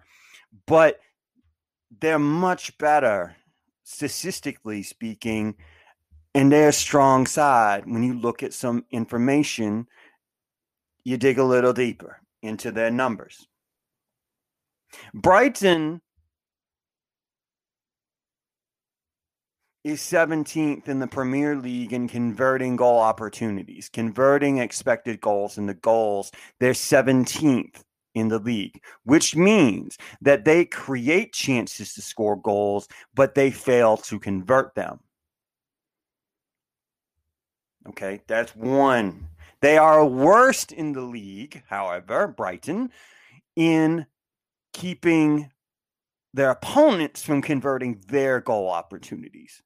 But 0.67 1.01
they're 2.01 2.19
much 2.19 2.79
better 2.79 3.37
statistically 3.83 4.83
speaking 4.83 5.57
in 6.35 6.49
their 6.49 6.73
strong 6.73 7.27
side 7.27 7.85
when 7.87 8.03
you 8.03 8.15
look 8.15 8.43
at 8.43 8.55
some 8.55 8.85
information 8.91 9.87
you 11.05 11.17
dig 11.17 11.39
a 11.39 11.45
little 11.45 11.73
deeper 11.73 12.21
into 12.43 12.71
their 12.71 12.91
numbers 12.91 13.47
brighton 15.13 16.01
is 19.85 20.01
17th 20.01 20.89
in 20.89 20.99
the 20.99 21.07
Premier 21.07 21.57
League 21.57 21.93
in 21.93 22.09
converting 22.09 22.75
goal 22.75 22.99
opportunities, 22.99 23.91
converting 23.91 24.57
expected 24.57 25.21
goals 25.21 25.59
into 25.59 25.75
goals. 25.75 26.33
They're 26.59 26.73
17th 26.73 27.83
in 28.15 28.29
the 28.29 28.39
league, 28.39 28.81
which 29.05 29.37
means 29.37 29.99
that 30.23 30.47
they 30.47 30.65
create 30.65 31.35
chances 31.35 31.93
to 31.95 32.03
score 32.03 32.37
goals, 32.37 32.89
but 33.15 33.35
they 33.35 33.51
fail 33.51 33.99
to 33.99 34.19
convert 34.19 34.75
them. 34.75 35.01
Okay, 37.87 38.23
that's 38.27 38.57
one. 38.57 39.29
They 39.65 39.79
are 39.79 40.05
worst 40.05 40.73
in 40.73 40.93
the 40.93 41.01
league, 41.01 41.63
however, 41.67 42.29
Brighton, 42.29 42.91
in 43.57 44.05
keeping 44.75 45.51
their 46.35 46.51
opponents 46.51 47.23
from 47.23 47.41
converting 47.41 48.05
their 48.09 48.43
goal 48.43 48.69
opportunities. 48.69 49.63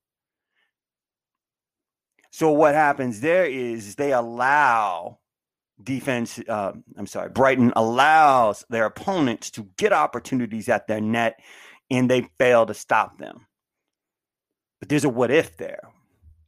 So 2.31 2.53
what 2.53 2.77
happens 2.77 3.23
there 3.23 3.47
is 3.47 3.97
they 3.97 4.13
allow 4.13 5.19
defense. 5.83 6.39
Uh, 6.49 6.75
I'm 6.97 7.09
sorry, 7.09 7.31
Brighton 7.31 7.73
allows 7.75 8.65
their 8.71 8.85
opponents 8.85 9.51
to 9.51 9.67
get 9.79 9.93
opportunities 9.93 10.69
at 10.69 10.87
their 10.87 11.01
net, 11.01 11.41
and 11.91 12.09
they 12.09 12.31
fail 12.39 12.67
to 12.67 12.75
stop 12.75 13.19
them. 13.19 13.49
But 14.79 14.91
there's 14.91 15.05
a 15.05 15.09
what 15.09 15.33
if 15.33 15.57
there. 15.57 15.91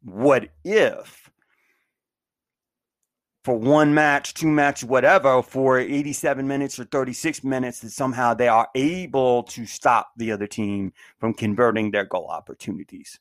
What 0.04 0.50
if 0.62 1.30
for 3.50 3.58
one 3.58 3.92
match, 3.92 4.32
two 4.32 4.46
match, 4.46 4.84
whatever, 4.84 5.42
for 5.42 5.76
87 5.76 6.46
minutes 6.46 6.78
or 6.78 6.84
36 6.84 7.42
minutes, 7.42 7.80
that 7.80 7.90
somehow 7.90 8.32
they 8.32 8.46
are 8.46 8.68
able 8.76 9.42
to 9.42 9.66
stop 9.66 10.12
the 10.16 10.30
other 10.30 10.46
team 10.46 10.92
from 11.18 11.34
converting 11.34 11.90
their 11.90 12.04
goal 12.04 12.28
opportunities. 12.28 13.18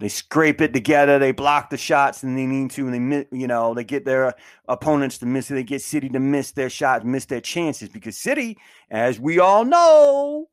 They 0.00 0.10
scrape 0.10 0.60
it 0.60 0.74
together. 0.74 1.18
They 1.18 1.32
block 1.32 1.70
the 1.70 1.78
shots, 1.78 2.22
and 2.22 2.36
they 2.36 2.44
need 2.44 2.72
to. 2.72 2.88
And 2.88 3.10
they, 3.10 3.26
you 3.32 3.46
know, 3.46 3.72
they 3.72 3.84
get 3.84 4.04
their 4.04 4.34
opponents 4.68 5.16
to 5.18 5.26
miss. 5.26 5.50
it. 5.50 5.54
They 5.54 5.62
get 5.62 5.80
City 5.80 6.10
to 6.10 6.20
miss 6.20 6.50
their 6.52 6.68
shots, 6.68 7.06
miss 7.06 7.24
their 7.24 7.40
chances 7.40 7.88
because 7.88 8.18
City, 8.18 8.58
as 8.90 9.18
we 9.18 9.38
all 9.38 9.64
know, 9.64 10.50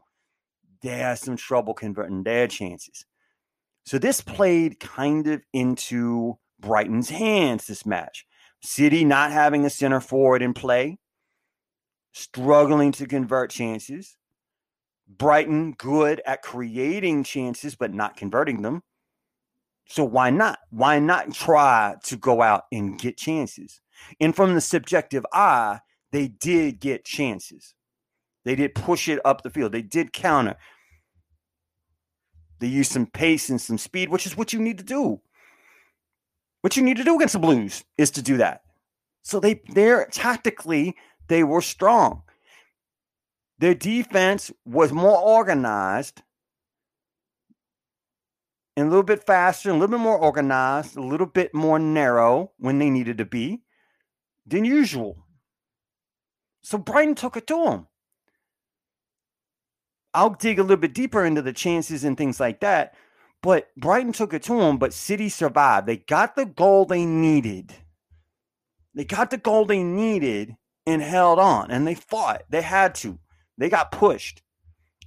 they 0.82 1.00
have 1.00 1.20
some 1.20 1.36
trouble 1.36 1.74
converting 1.74 2.24
their 2.24 2.48
chances. 2.48 3.06
So 3.84 3.98
this 3.98 4.22
played 4.22 4.80
kind 4.80 5.28
of 5.28 5.42
into 5.52 6.38
Brighton's 6.60 7.10
hands 7.10 7.68
this 7.68 7.86
match. 7.86 8.26
City 8.62 9.06
not 9.06 9.32
having 9.32 9.66
a 9.66 9.70
center 9.70 10.00
forward 10.00 10.42
in 10.42 10.54
play, 10.54 10.98
struggling 12.12 12.92
to 12.94 13.06
convert 13.06 13.52
chances. 13.52 14.18
Brighton 15.08 15.74
good 15.74 16.22
at 16.26 16.42
creating 16.42 17.24
chances 17.24 17.76
but 17.76 17.94
not 17.94 18.18
converting 18.18 18.62
them. 18.62 18.84
So 19.88 20.04
why 20.04 20.32
not? 20.32 20.60
Why 20.70 21.00
not 21.00 21.34
try 21.34 21.96
to 22.06 22.18
go 22.18 22.42
out 22.42 22.64
and 22.72 23.00
get 23.00 23.18
chances? 23.18 23.80
And 24.20 24.36
from 24.36 24.54
the 24.54 24.62
subjective 24.62 25.26
eye, 25.32 25.80
they 26.12 26.28
did 26.28 26.80
get 26.80 27.06
chances. 27.06 27.74
They 28.44 28.56
did 28.56 28.76
push 28.76 29.08
it 29.08 29.20
up 29.24 29.42
the 29.44 29.50
field. 29.50 29.72
They 29.72 29.82
did 29.82 30.14
counter. 30.14 30.56
They 32.60 32.68
used 32.68 32.92
some 32.92 33.06
pace 33.06 33.50
and 33.50 33.62
some 33.62 33.78
speed, 33.78 34.10
which 34.10 34.26
is 34.26 34.36
what 34.36 34.52
you 34.52 34.60
need 34.60 34.78
to 34.80 34.84
do. 34.84 35.22
What 36.68 36.76
you 36.76 36.84
need 36.84 36.98
to 36.98 37.06
do 37.06 37.16
against 37.16 37.32
the 37.32 37.40
Blues 37.40 37.86
is 37.98 38.12
to 38.12 38.22
do 38.22 38.36
that. 38.36 38.64
So 39.24 39.40
they 39.40 39.62
they're 39.70 40.06
tactically 40.12 40.98
they 41.30 41.42
were 41.42 41.62
strong. 41.62 42.24
Their 43.58 43.74
defense 43.74 44.52
was 44.66 44.92
more 44.92 45.18
organized 45.18 46.24
and 48.76 48.88
a 48.88 48.90
little 48.90 49.02
bit 49.02 49.26
faster, 49.26 49.70
a 49.70 49.74
little 49.76 49.88
bit 49.88 50.02
more 50.02 50.18
organized, 50.18 50.98
a 50.98 51.02
little 51.02 51.26
bit 51.26 51.54
more 51.54 51.80
narrow 51.80 52.52
when 52.58 52.80
they 52.80 52.90
needed 52.90 53.18
to 53.20 53.26
be 53.26 53.62
than 54.46 54.66
usual. 54.66 55.24
So 56.64 56.78
Brighton 56.78 57.16
took 57.16 57.38
it 57.38 57.48
to 57.48 57.64
them. 57.64 57.88
I'll 60.14 60.32
dig 60.32 60.60
a 60.60 60.64
little 60.64 60.76
bit 60.76 60.94
deeper 60.94 61.24
into 61.24 61.42
the 61.42 61.54
chances 61.54 62.04
and 62.04 62.18
things 62.18 62.42
like 62.42 62.60
that. 62.60 62.94
But 63.42 63.70
Brighton 63.78 64.14
took 64.14 64.34
it 64.34 64.44
to 64.44 64.58
them, 64.58 64.78
but 64.78 64.94
City 64.94 65.30
survived. 65.30 65.88
They 65.88 65.98
got 65.98 66.36
the 66.36 66.46
goal 66.46 66.86
they 66.86 67.06
needed. 67.06 67.74
They 68.94 69.06
got 69.06 69.30
the 69.30 69.38
goal 69.38 69.66
they 69.66 69.84
needed 69.84 70.56
and 70.86 71.02
held 71.02 71.38
on, 71.38 71.70
and 71.70 71.86
they 71.86 71.96
fought. 71.96 72.44
They 72.50 72.62
had 72.62 72.96
to. 72.96 73.20
They 73.58 73.70
got 73.70 73.92
pushed. 73.92 74.42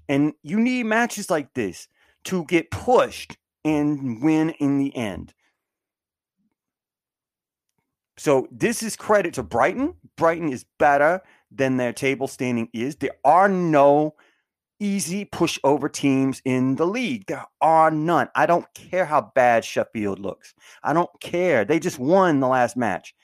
And 0.08 0.34
you 0.42 0.60
need 0.60 0.86
matches 0.86 1.30
like 1.30 1.54
this 1.54 1.88
to 2.24 2.44
get 2.44 2.70
pushed 2.70 3.36
and 3.64 4.22
win 4.22 4.50
in 4.50 4.78
the 4.78 4.94
end. 4.96 5.34
So 8.16 8.48
this 8.50 8.82
is 8.82 8.96
credit 8.96 9.34
to 9.34 9.42
Brighton. 9.42 9.94
Brighton 10.16 10.52
is 10.52 10.66
better 10.78 11.22
than 11.50 11.78
their 11.78 11.92
table 11.92 12.28
standing 12.28 12.68
is. 12.72 12.96
There 12.96 13.16
are 13.24 13.48
no 13.48 14.14
easy 14.80 15.24
pushover 15.26 15.92
teams 15.92 16.42
in 16.44 16.76
the 16.76 16.86
league. 16.86 17.26
There 17.26 17.44
are 17.60 17.90
none. 17.90 18.28
I 18.34 18.46
don't 18.46 18.66
care 18.74 19.04
how 19.04 19.30
bad 19.34 19.64
Sheffield 19.64 20.18
looks. 20.18 20.54
I 20.82 20.92
don't 20.92 21.10
care. 21.20 21.64
They 21.64 21.78
just 21.78 21.98
won 21.98 22.40
the 22.40 22.48
last 22.48 22.76
match. 22.76 23.14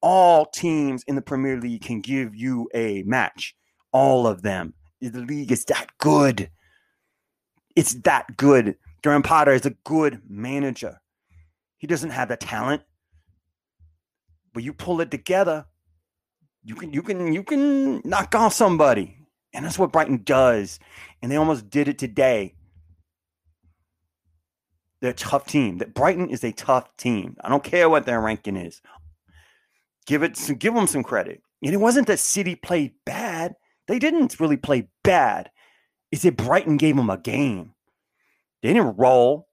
All 0.00 0.46
teams 0.46 1.02
in 1.06 1.16
the 1.16 1.22
Premier 1.22 1.60
League 1.60 1.82
can 1.82 2.00
give 2.00 2.34
you 2.34 2.68
a 2.74 3.02
match. 3.02 3.54
All 3.92 4.26
of 4.26 4.42
them. 4.42 4.74
The 5.00 5.20
league 5.20 5.52
is 5.52 5.64
that 5.66 5.88
good. 5.98 6.50
It's 7.76 7.94
that 8.02 8.36
good. 8.36 8.76
Graham 9.02 9.22
Potter 9.22 9.52
is 9.52 9.66
a 9.66 9.74
good 9.84 10.22
manager. 10.28 11.00
He 11.76 11.86
doesn't 11.86 12.10
have 12.10 12.28
the 12.28 12.36
talent, 12.36 12.82
but 14.54 14.62
you 14.62 14.72
pull 14.72 15.00
it 15.02 15.10
together, 15.10 15.66
you 16.64 16.74
can 16.74 16.92
you 16.92 17.02
can 17.02 17.32
you 17.34 17.42
can 17.42 18.00
knock 18.04 18.34
off 18.34 18.54
somebody. 18.54 19.18
And 19.54 19.64
that's 19.64 19.78
what 19.78 19.92
Brighton 19.92 20.22
does. 20.24 20.80
And 21.22 21.30
they 21.30 21.36
almost 21.36 21.70
did 21.70 21.88
it 21.88 21.96
today. 21.96 22.54
They're 25.00 25.12
a 25.12 25.14
tough 25.14 25.46
team. 25.46 25.78
That 25.78 25.94
Brighton 25.94 26.28
is 26.28 26.42
a 26.44 26.52
tough 26.52 26.96
team. 26.96 27.36
I 27.42 27.48
don't 27.48 27.62
care 27.62 27.88
what 27.88 28.04
their 28.04 28.20
ranking 28.20 28.56
is. 28.56 28.82
Give 30.06 30.22
it 30.22 30.36
some, 30.36 30.56
give 30.56 30.74
them 30.74 30.86
some 30.86 31.02
credit. 31.02 31.40
And 31.62 31.72
it 31.72 31.78
wasn't 31.78 32.08
that 32.08 32.18
City 32.18 32.56
played 32.56 32.92
bad. 33.06 33.54
They 33.86 33.98
didn't 33.98 34.40
really 34.40 34.56
play 34.56 34.88
bad. 35.02 35.50
It's 36.10 36.22
that 36.22 36.36
Brighton 36.36 36.76
gave 36.76 36.96
them 36.96 37.10
a 37.10 37.18
game. 37.18 37.74
They 38.62 38.72
didn't 38.72 38.96
roll. 38.96 39.48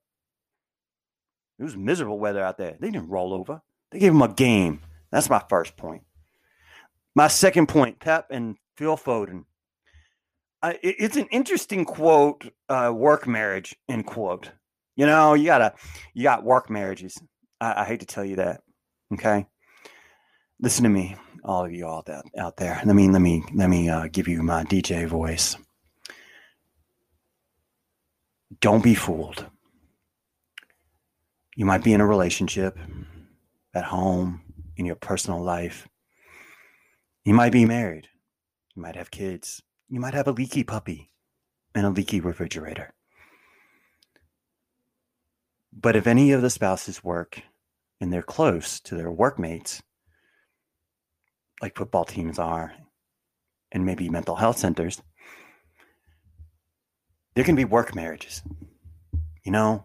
It 1.59 1.63
was 1.63 1.77
miserable 1.77 2.19
weather 2.19 2.43
out 2.43 2.57
there. 2.57 2.75
They 2.79 2.89
didn't 2.89 3.09
roll 3.09 3.33
over. 3.33 3.61
They 3.91 3.99
gave 3.99 4.13
them 4.13 4.21
a 4.21 4.33
game. 4.33 4.81
That's 5.11 5.29
my 5.29 5.43
first 5.49 5.77
point. 5.77 6.03
My 7.13 7.27
second 7.27 7.67
point, 7.67 7.99
Pep 7.99 8.27
and 8.31 8.55
Phil 8.77 8.97
Foden. 8.97 9.43
Uh, 10.61 10.73
it, 10.83 10.95
it's 10.99 11.17
an 11.17 11.27
interesting 11.31 11.85
quote, 11.85 12.45
uh, 12.69 12.91
work 12.93 13.27
marriage, 13.27 13.75
end 13.89 14.05
quote. 14.05 14.51
You 14.95 15.05
know, 15.05 15.33
you 15.33 15.45
gotta, 15.45 15.73
you 16.13 16.23
got 16.23 16.43
work 16.43 16.69
marriages. 16.69 17.17
I, 17.59 17.81
I 17.81 17.85
hate 17.85 18.01
to 18.01 18.05
tell 18.05 18.25
you 18.25 18.35
that. 18.37 18.61
Okay. 19.13 19.47
Listen 20.59 20.83
to 20.83 20.89
me, 20.89 21.15
all 21.43 21.65
of 21.65 21.71
you 21.71 21.87
all 21.87 22.03
that 22.05 22.23
out 22.37 22.57
there. 22.57 22.79
Let 22.85 22.95
me, 22.95 23.09
let 23.09 23.21
me, 23.21 23.43
let 23.53 23.69
me 23.69 23.89
uh, 23.89 24.07
give 24.11 24.27
you 24.27 24.43
my 24.43 24.63
DJ 24.63 25.07
voice. 25.07 25.57
Don't 28.59 28.83
be 28.83 28.93
fooled. 28.93 29.47
You 31.55 31.65
might 31.65 31.83
be 31.83 31.93
in 31.93 32.01
a 32.01 32.05
relationship 32.05 32.77
at 33.73 33.85
home, 33.85 34.41
in 34.77 34.85
your 34.85 34.95
personal 34.95 35.41
life. 35.41 35.87
You 37.25 37.33
might 37.33 37.51
be 37.51 37.65
married. 37.65 38.07
You 38.75 38.81
might 38.81 38.95
have 38.95 39.11
kids. 39.11 39.61
You 39.91 39.99
might 39.99 40.13
have 40.13 40.27
a 40.27 40.31
leaky 40.31 40.63
puppy 40.63 41.11
and 41.75 41.85
a 41.85 41.89
leaky 41.89 42.21
refrigerator. 42.21 42.93
But 45.73 45.97
if 45.97 46.07
any 46.07 46.31
of 46.31 46.41
the 46.41 46.49
spouses 46.49 47.03
work 47.03 47.41
and 47.99 48.11
they're 48.11 48.21
close 48.21 48.79
to 48.79 48.95
their 48.95 49.11
workmates, 49.11 49.83
like 51.61 51.75
football 51.75 52.05
teams 52.05 52.39
are, 52.39 52.71
and 53.73 53.85
maybe 53.85 54.07
mental 54.07 54.37
health 54.37 54.57
centers, 54.57 55.01
there 57.35 57.43
can 57.43 57.57
be 57.57 57.65
work 57.65 57.93
marriages, 57.93 58.43
you 59.43 59.51
know? 59.51 59.83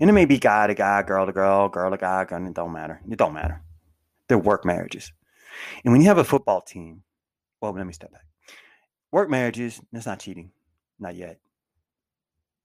And 0.00 0.08
it 0.08 0.14
may 0.14 0.24
be 0.24 0.38
guy 0.38 0.66
to 0.66 0.74
guy, 0.74 1.02
girl 1.02 1.26
to 1.26 1.32
girl, 1.32 1.68
girl 1.68 1.90
to 1.90 1.98
guy, 1.98 2.24
gun, 2.24 2.46
it 2.46 2.54
don't 2.54 2.72
matter. 2.72 3.02
It 3.06 3.18
don't 3.18 3.34
matter. 3.34 3.62
They're 4.28 4.38
work 4.38 4.64
marriages. 4.64 5.12
And 5.84 5.92
when 5.92 6.00
you 6.00 6.08
have 6.08 6.16
a 6.16 6.24
football 6.24 6.62
team, 6.62 7.02
well, 7.60 7.74
let 7.74 7.86
me 7.86 7.92
step 7.92 8.12
back. 8.12 8.24
Work 9.12 9.30
marriages, 9.30 9.80
that's 9.92 10.06
not 10.06 10.18
cheating. 10.18 10.50
Not 10.98 11.14
yet. 11.14 11.38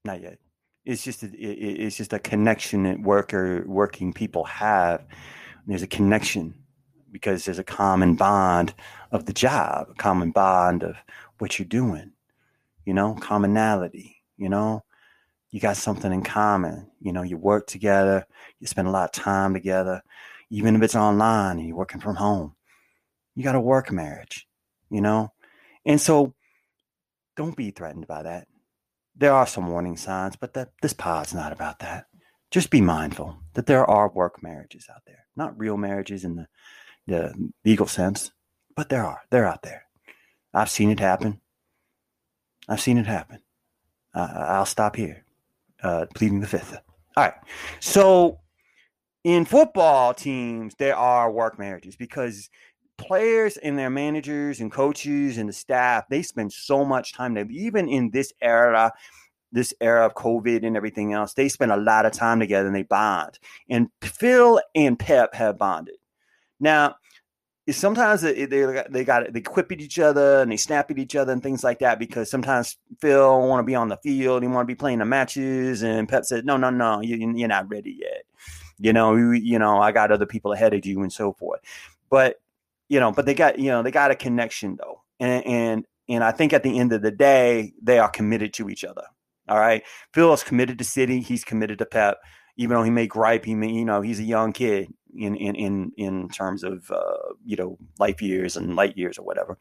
Not 0.04 0.20
yet. 0.20 0.38
It's 0.84 1.04
just 1.04 1.22
a, 1.22 1.26
it, 1.26 1.34
it's 1.36 1.96
just 1.96 2.12
a 2.12 2.18
connection 2.18 2.84
that 2.84 3.00
worker 3.00 3.64
working 3.66 4.12
people 4.12 4.44
have. 4.44 5.04
There's 5.66 5.82
a 5.82 5.86
connection 5.86 6.54
because 7.12 7.44
there's 7.44 7.58
a 7.58 7.64
common 7.64 8.14
bond 8.16 8.74
of 9.12 9.26
the 9.26 9.32
job, 9.32 9.88
a 9.90 9.94
common 9.94 10.30
bond 10.30 10.82
of 10.82 10.96
what 11.38 11.58
you're 11.58 11.68
doing, 11.68 12.12
you 12.84 12.94
know, 12.94 13.14
commonality 13.14 14.18
you 14.38 14.48
know 14.48 14.82
you 15.50 15.60
got 15.60 15.76
something 15.76 16.12
in 16.12 16.22
common 16.22 16.90
you 17.00 17.12
know 17.12 17.22
you 17.22 17.36
work 17.36 17.66
together 17.66 18.24
you 18.60 18.66
spend 18.66 18.88
a 18.88 18.90
lot 18.90 19.04
of 19.04 19.22
time 19.22 19.52
together 19.52 20.00
even 20.48 20.74
if 20.76 20.82
it's 20.82 20.94
online 20.94 21.58
and 21.58 21.66
you're 21.66 21.76
working 21.76 22.00
from 22.00 22.16
home 22.16 22.54
you 23.34 23.42
got 23.44 23.54
a 23.56 23.60
work 23.60 23.92
marriage 23.92 24.48
you 24.90 25.02
know 25.02 25.30
and 25.84 26.00
so 26.00 26.32
don't 27.38 27.56
be 27.56 27.70
threatened 27.70 28.06
by 28.06 28.22
that 28.22 28.46
there 29.16 29.32
are 29.32 29.46
some 29.46 29.68
warning 29.68 29.96
signs 29.96 30.36
but 30.36 30.52
this 30.82 30.92
pod's 30.92 31.32
not 31.32 31.52
about 31.52 31.78
that 31.78 32.04
just 32.50 32.70
be 32.70 32.80
mindful 32.80 33.36
that 33.54 33.66
there 33.66 33.88
are 33.88 34.08
work 34.08 34.42
marriages 34.42 34.86
out 34.90 35.02
there, 35.06 35.26
not 35.36 35.58
real 35.58 35.76
marriages 35.76 36.24
in 36.24 36.36
the, 36.36 36.46
the 37.06 37.50
legal 37.64 37.86
sense, 37.86 38.30
but 38.74 38.88
there 38.88 39.04
are. 39.04 39.20
They're 39.30 39.46
out 39.46 39.62
there. 39.62 39.84
I've 40.54 40.70
seen 40.70 40.90
it 40.90 41.00
happen. 41.00 41.40
I've 42.68 42.80
seen 42.80 42.98
it 42.98 43.06
happen. 43.06 43.40
Uh, 44.14 44.28
I'll 44.34 44.66
stop 44.66 44.96
here, 44.96 45.24
uh, 45.82 46.06
pleading 46.14 46.40
the 46.40 46.46
fifth. 46.46 46.78
All 47.16 47.24
right. 47.24 47.34
So 47.80 48.40
in 49.24 49.44
football 49.44 50.14
teams, 50.14 50.74
there 50.78 50.96
are 50.96 51.30
work 51.30 51.58
marriages 51.58 51.96
because 51.96 52.48
players 52.98 53.56
and 53.56 53.78
their 53.78 53.90
managers 53.90 54.60
and 54.60 54.70
coaches 54.70 55.38
and 55.38 55.48
the 55.48 55.52
staff 55.52 56.04
they 56.08 56.22
spend 56.22 56.52
so 56.52 56.84
much 56.84 57.14
time 57.14 57.34
there. 57.34 57.46
Even 57.48 57.88
in 57.88 58.10
this 58.10 58.32
era, 58.42 58.92
this 59.50 59.72
era 59.80 60.04
of 60.04 60.14
COVID 60.14 60.66
and 60.66 60.76
everything 60.76 61.14
else, 61.14 61.32
they 61.32 61.48
spend 61.48 61.72
a 61.72 61.76
lot 61.76 62.04
of 62.04 62.12
time 62.12 62.40
together 62.40 62.66
and 62.66 62.76
they 62.76 62.82
bond. 62.82 63.38
And 63.70 63.88
Phil 64.02 64.60
and 64.74 64.98
Pep 64.98 65.34
have 65.34 65.56
bonded. 65.56 65.96
Now, 66.60 66.96
sometimes 67.70 68.22
they 68.22 68.46
they 68.46 69.04
got 69.04 69.32
they 69.32 69.40
quip 69.40 69.72
at 69.72 69.80
each 69.80 69.98
other 69.98 70.42
and 70.42 70.50
they 70.50 70.56
snap 70.56 70.90
at 70.90 70.98
each 70.98 71.16
other 71.16 71.32
and 71.32 71.42
things 71.42 71.62
like 71.62 71.78
that 71.80 71.98
because 71.98 72.30
sometimes 72.30 72.76
Phil 73.00 73.46
want 73.46 73.60
to 73.60 73.64
be 73.64 73.74
on 73.74 73.88
the 73.88 73.96
field, 73.98 74.42
he 74.42 74.48
want 74.48 74.66
to 74.66 74.72
be 74.72 74.74
playing 74.74 74.98
the 74.98 75.04
matches, 75.04 75.82
and 75.82 76.08
Pep 76.08 76.24
said, 76.24 76.44
"No, 76.44 76.56
no, 76.56 76.70
no, 76.70 77.00
you, 77.00 77.16
you're 77.16 77.48
not 77.48 77.70
ready 77.70 77.96
yet." 78.00 78.24
You 78.78 78.92
know, 78.92 79.16
you, 79.16 79.32
you 79.32 79.58
know, 79.58 79.80
I 79.80 79.92
got 79.92 80.12
other 80.12 80.26
people 80.26 80.52
ahead 80.52 80.72
of 80.72 80.86
you 80.86 81.02
and 81.02 81.12
so 81.12 81.32
forth. 81.32 81.60
But 82.10 82.40
you 82.88 83.00
know, 83.00 83.12
but 83.12 83.26
they 83.26 83.34
got 83.34 83.58
you 83.58 83.70
know 83.70 83.82
they 83.82 83.90
got 83.90 84.10
a 84.10 84.16
connection 84.16 84.76
though, 84.78 85.02
and 85.20 85.46
and 85.46 85.86
and 86.08 86.24
I 86.24 86.32
think 86.32 86.52
at 86.52 86.62
the 86.62 86.78
end 86.78 86.92
of 86.92 87.02
the 87.02 87.10
day, 87.10 87.72
they 87.82 87.98
are 87.98 88.08
committed 88.10 88.52
to 88.54 88.68
each 88.68 88.84
other. 88.84 89.04
All 89.48 89.58
right, 89.58 89.82
Phil 90.12 90.32
is 90.32 90.42
committed 90.42 90.78
to 90.78 90.84
City. 90.84 91.20
He's 91.20 91.44
committed 91.44 91.78
to 91.78 91.86
Pep 91.86 92.18
even 92.58 92.76
though 92.76 92.82
he 92.82 92.90
may 92.90 93.06
gripe, 93.06 93.44
he 93.44 93.54
may, 93.54 93.70
you 93.70 93.84
know, 93.84 94.02
he's 94.02 94.18
a 94.18 94.24
young 94.24 94.52
kid 94.52 94.92
in 95.16 95.36
in 95.36 95.54
in 95.54 95.92
in 95.96 96.28
terms 96.28 96.64
of 96.64 96.90
uh, 96.90 97.32
you 97.46 97.56
know 97.56 97.78
life 97.98 98.20
years 98.20 98.56
and 98.56 98.76
light 98.76 98.98
years 98.98 99.16
or 99.16 99.24
whatever. 99.24 99.56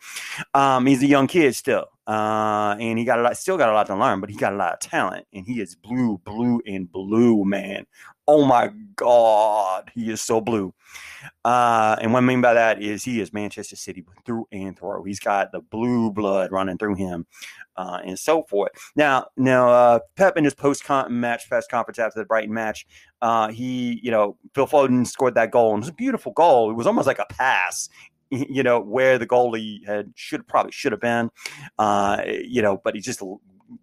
Um, 0.54 0.86
he's 0.86 1.04
a 1.04 1.08
young 1.08 1.28
kid 1.28 1.56
still, 1.56 1.86
uh, 2.08 2.78
and 2.80 2.98
he 2.98 3.04
got 3.04 3.20
a 3.20 3.22
lot, 3.22 3.38
still 3.38 3.58
got 3.58 3.70
a 3.70 3.74
lot 3.74 3.88
to 3.88 3.96
learn, 3.96 4.22
but 4.22 4.30
he 4.30 4.36
got 4.38 4.54
a 4.54 4.56
lot 4.56 4.74
of 4.74 4.80
talent, 4.80 5.26
and 5.34 5.46
he 5.46 5.60
is 5.60 5.76
blue, 5.76 6.18
blue, 6.24 6.62
and 6.66 6.90
blue, 6.90 7.44
man. 7.44 7.86
Oh 8.30 8.46
my 8.46 8.72
God, 8.96 9.92
he 9.94 10.10
is 10.10 10.22
so 10.22 10.40
blue. 10.42 10.74
Uh, 11.44 11.98
and 12.02 12.14
what 12.14 12.24
I 12.24 12.26
mean 12.26 12.42
by 12.42 12.54
that 12.54 12.82
is 12.82 13.04
he 13.04 13.22
is 13.22 13.34
Manchester 13.34 13.76
City 13.76 14.06
through 14.26 14.48
and 14.52 14.78
through. 14.78 15.04
He's 15.04 15.20
got 15.20 15.52
the 15.52 15.62
blue 15.62 16.12
blood 16.12 16.52
running 16.52 16.78
through 16.78 16.96
him 16.96 17.26
uh, 17.78 18.00
and 18.04 18.18
so 18.18 18.44
forth. 18.44 18.72
Now, 18.96 19.28
now 19.38 19.70
uh, 19.70 20.00
Pep 20.16 20.36
in 20.38 20.44
his 20.44 20.54
post 20.54 20.84
match 21.10 21.48
press 21.48 21.68
conference 21.68 22.00
after 22.00 22.20
the 22.20 22.26
Brighton 22.26 22.54
match, 22.54 22.86
uh, 23.22 23.50
he, 23.50 24.00
you 24.04 24.12
know, 24.12 24.38
Phil 24.54 24.68
Foden 24.68 25.06
scored 25.08 25.36
that 25.36 25.52
goal, 25.52 25.74
and 25.74 25.82
it 25.82 25.86
was 25.86 25.90
a 25.90 25.94
beautiful 25.94 26.32
goal. 26.34 26.70
It 26.70 26.76
was 26.76 26.88
almost 26.88 27.08
like 27.08 27.20
a 27.20 27.26
pass. 27.30 27.90
You 28.30 28.64
know 28.64 28.80
where 28.80 29.18
the 29.18 29.28
goalie 29.28 29.86
had 29.86 30.12
should 30.16 30.48
probably 30.48 30.72
should 30.72 30.92
have 30.92 31.02
been, 31.02 31.30
uh, 31.78 32.22
you 32.26 32.62
know, 32.62 32.82
but 32.84 32.96
he 32.96 33.02
just 33.02 33.22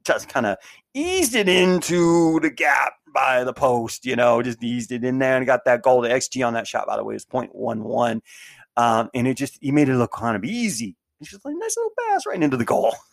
just 0.05 0.29
kind 0.29 0.47
of 0.47 0.59
eased 0.95 1.35
it 1.35 1.49
into 1.49 2.41
the 2.41 2.51
gap 2.51 2.95
by 3.15 3.45
the 3.45 3.53
post, 3.53 4.05
you 4.05 4.17
know, 4.17 4.43
just 4.43 4.63
eased 4.63 4.93
it 4.93 5.05
in 5.05 5.19
there 5.19 5.37
and 5.37 5.47
got 5.47 5.65
that 5.65 5.83
goal. 5.83 6.03
The 6.03 6.09
XG 6.09 6.47
on 6.47 6.55
that 6.55 6.67
shot, 6.67 6.87
by 6.87 6.97
the 6.97 7.05
way, 7.05 7.15
is 7.15 7.25
0.11. 7.25 8.21
Um, 8.77 9.09
and 9.15 9.29
it 9.29 9.37
just, 9.37 9.57
he 9.61 9.71
made 9.71 9.89
it 9.89 9.97
look 9.97 10.13
kind 10.13 10.37
of 10.37 10.45
easy. 10.45 10.97
It's 11.21 11.31
just 11.31 11.45
like 11.45 11.55
nice 11.57 11.77
little 11.77 11.93
pass 12.09 12.27
right 12.27 12.43
into 12.43 12.57
the 12.57 12.65
goal. 12.65 12.95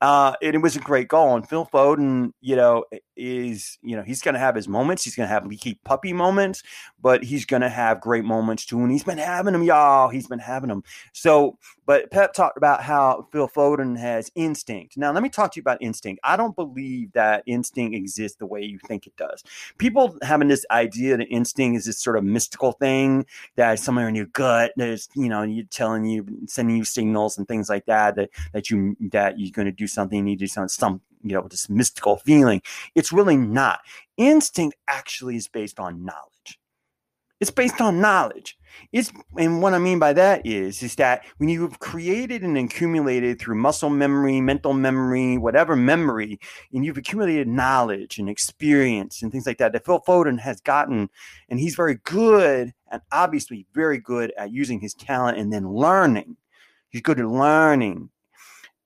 Uh, 0.00 0.34
and 0.42 0.56
it 0.56 0.58
was 0.58 0.74
a 0.74 0.80
great 0.80 1.06
goal. 1.06 1.36
And 1.36 1.48
Phil 1.48 1.64
Foden, 1.72 2.32
you 2.40 2.56
know, 2.56 2.84
is 3.16 3.78
you 3.82 3.96
know 3.96 4.02
he's 4.02 4.22
going 4.22 4.34
to 4.34 4.38
have 4.38 4.54
his 4.54 4.68
moments. 4.68 5.04
He's 5.04 5.16
going 5.16 5.28
to 5.28 5.32
have 5.32 5.46
leaky 5.46 5.78
puppy 5.84 6.12
moments, 6.12 6.62
but 7.00 7.24
he's 7.24 7.44
going 7.44 7.62
to 7.62 7.68
have 7.68 8.00
great 8.00 8.24
moments 8.24 8.64
too. 8.64 8.80
And 8.80 8.90
he's 8.90 9.04
been 9.04 9.18
having 9.18 9.52
them, 9.52 9.62
y'all. 9.62 10.08
He's 10.08 10.26
been 10.26 10.38
having 10.38 10.68
them. 10.68 10.82
So, 11.12 11.58
but 11.86 12.10
Pep 12.10 12.32
talked 12.32 12.56
about 12.56 12.82
how 12.82 13.28
Phil 13.32 13.48
Foden 13.48 13.98
has 13.98 14.30
instinct. 14.34 14.96
Now, 14.96 15.12
let 15.12 15.22
me 15.22 15.28
talk 15.28 15.52
to 15.52 15.58
you 15.58 15.62
about 15.62 15.78
instinct. 15.80 16.20
I 16.24 16.36
don't 16.36 16.56
believe 16.56 17.12
that 17.12 17.42
instinct 17.46 17.94
exists 17.94 18.38
the 18.38 18.46
way 18.46 18.62
you 18.62 18.78
think 18.78 19.06
it 19.06 19.16
does. 19.16 19.42
People 19.78 20.16
having 20.22 20.48
this 20.48 20.66
idea 20.70 21.16
that 21.16 21.26
instinct 21.26 21.78
is 21.78 21.84
this 21.84 21.98
sort 21.98 22.16
of 22.16 22.24
mystical 22.24 22.72
thing 22.72 23.26
that 23.56 23.78
somewhere 23.78 24.08
in 24.08 24.14
your 24.14 24.26
gut 24.26 24.72
that's 24.76 25.08
you 25.14 25.28
know 25.28 25.42
you 25.42 25.64
telling 25.64 26.04
you, 26.04 26.26
sending 26.46 26.76
you 26.76 26.84
signals 26.84 27.38
and 27.38 27.46
things 27.46 27.68
like 27.68 27.86
that 27.86 28.16
that 28.16 28.30
that 28.52 28.70
you 28.70 28.96
that 29.12 29.38
you're 29.38 29.52
going 29.52 29.66
to 29.66 29.72
do 29.72 29.86
something, 29.86 30.18
you 30.18 30.24
need 30.24 30.38
to 30.38 30.44
do 30.44 30.48
something, 30.48 30.68
some 30.68 31.00
you 31.24 31.32
know, 31.32 31.40
with 31.40 31.52
this 31.52 31.68
mystical 31.68 32.18
feeling. 32.18 32.62
It's 32.94 33.12
really 33.12 33.36
not. 33.36 33.80
Instinct 34.16 34.76
actually 34.88 35.36
is 35.36 35.48
based 35.48 35.80
on 35.80 36.04
knowledge. 36.04 36.60
It's 37.40 37.50
based 37.50 37.80
on 37.80 38.00
knowledge. 38.00 38.56
It's 38.92 39.12
and 39.36 39.60
what 39.60 39.74
I 39.74 39.78
mean 39.78 39.98
by 39.98 40.12
that 40.14 40.46
is 40.46 40.82
is 40.82 40.94
that 40.96 41.24
when 41.38 41.48
you've 41.48 41.78
created 41.78 42.42
and 42.42 42.56
accumulated 42.56 43.38
through 43.38 43.56
muscle 43.56 43.90
memory, 43.90 44.40
mental 44.40 44.72
memory, 44.72 45.36
whatever 45.36 45.76
memory, 45.76 46.38
and 46.72 46.84
you've 46.84 46.96
accumulated 46.96 47.48
knowledge 47.48 48.18
and 48.18 48.28
experience 48.28 49.22
and 49.22 49.30
things 49.30 49.46
like 49.46 49.58
that, 49.58 49.72
that 49.72 49.84
Phil 49.84 50.00
Foden 50.06 50.38
has 50.40 50.60
gotten, 50.60 51.10
and 51.48 51.60
he's 51.60 51.74
very 51.74 51.96
good 52.04 52.72
and 52.90 53.02
obviously 53.12 53.66
very 53.74 53.98
good 53.98 54.32
at 54.38 54.52
using 54.52 54.80
his 54.80 54.94
talent 54.94 55.38
and 55.38 55.52
then 55.52 55.68
learning. 55.68 56.36
He's 56.88 57.02
good 57.02 57.18
at 57.18 57.26
learning. 57.26 58.10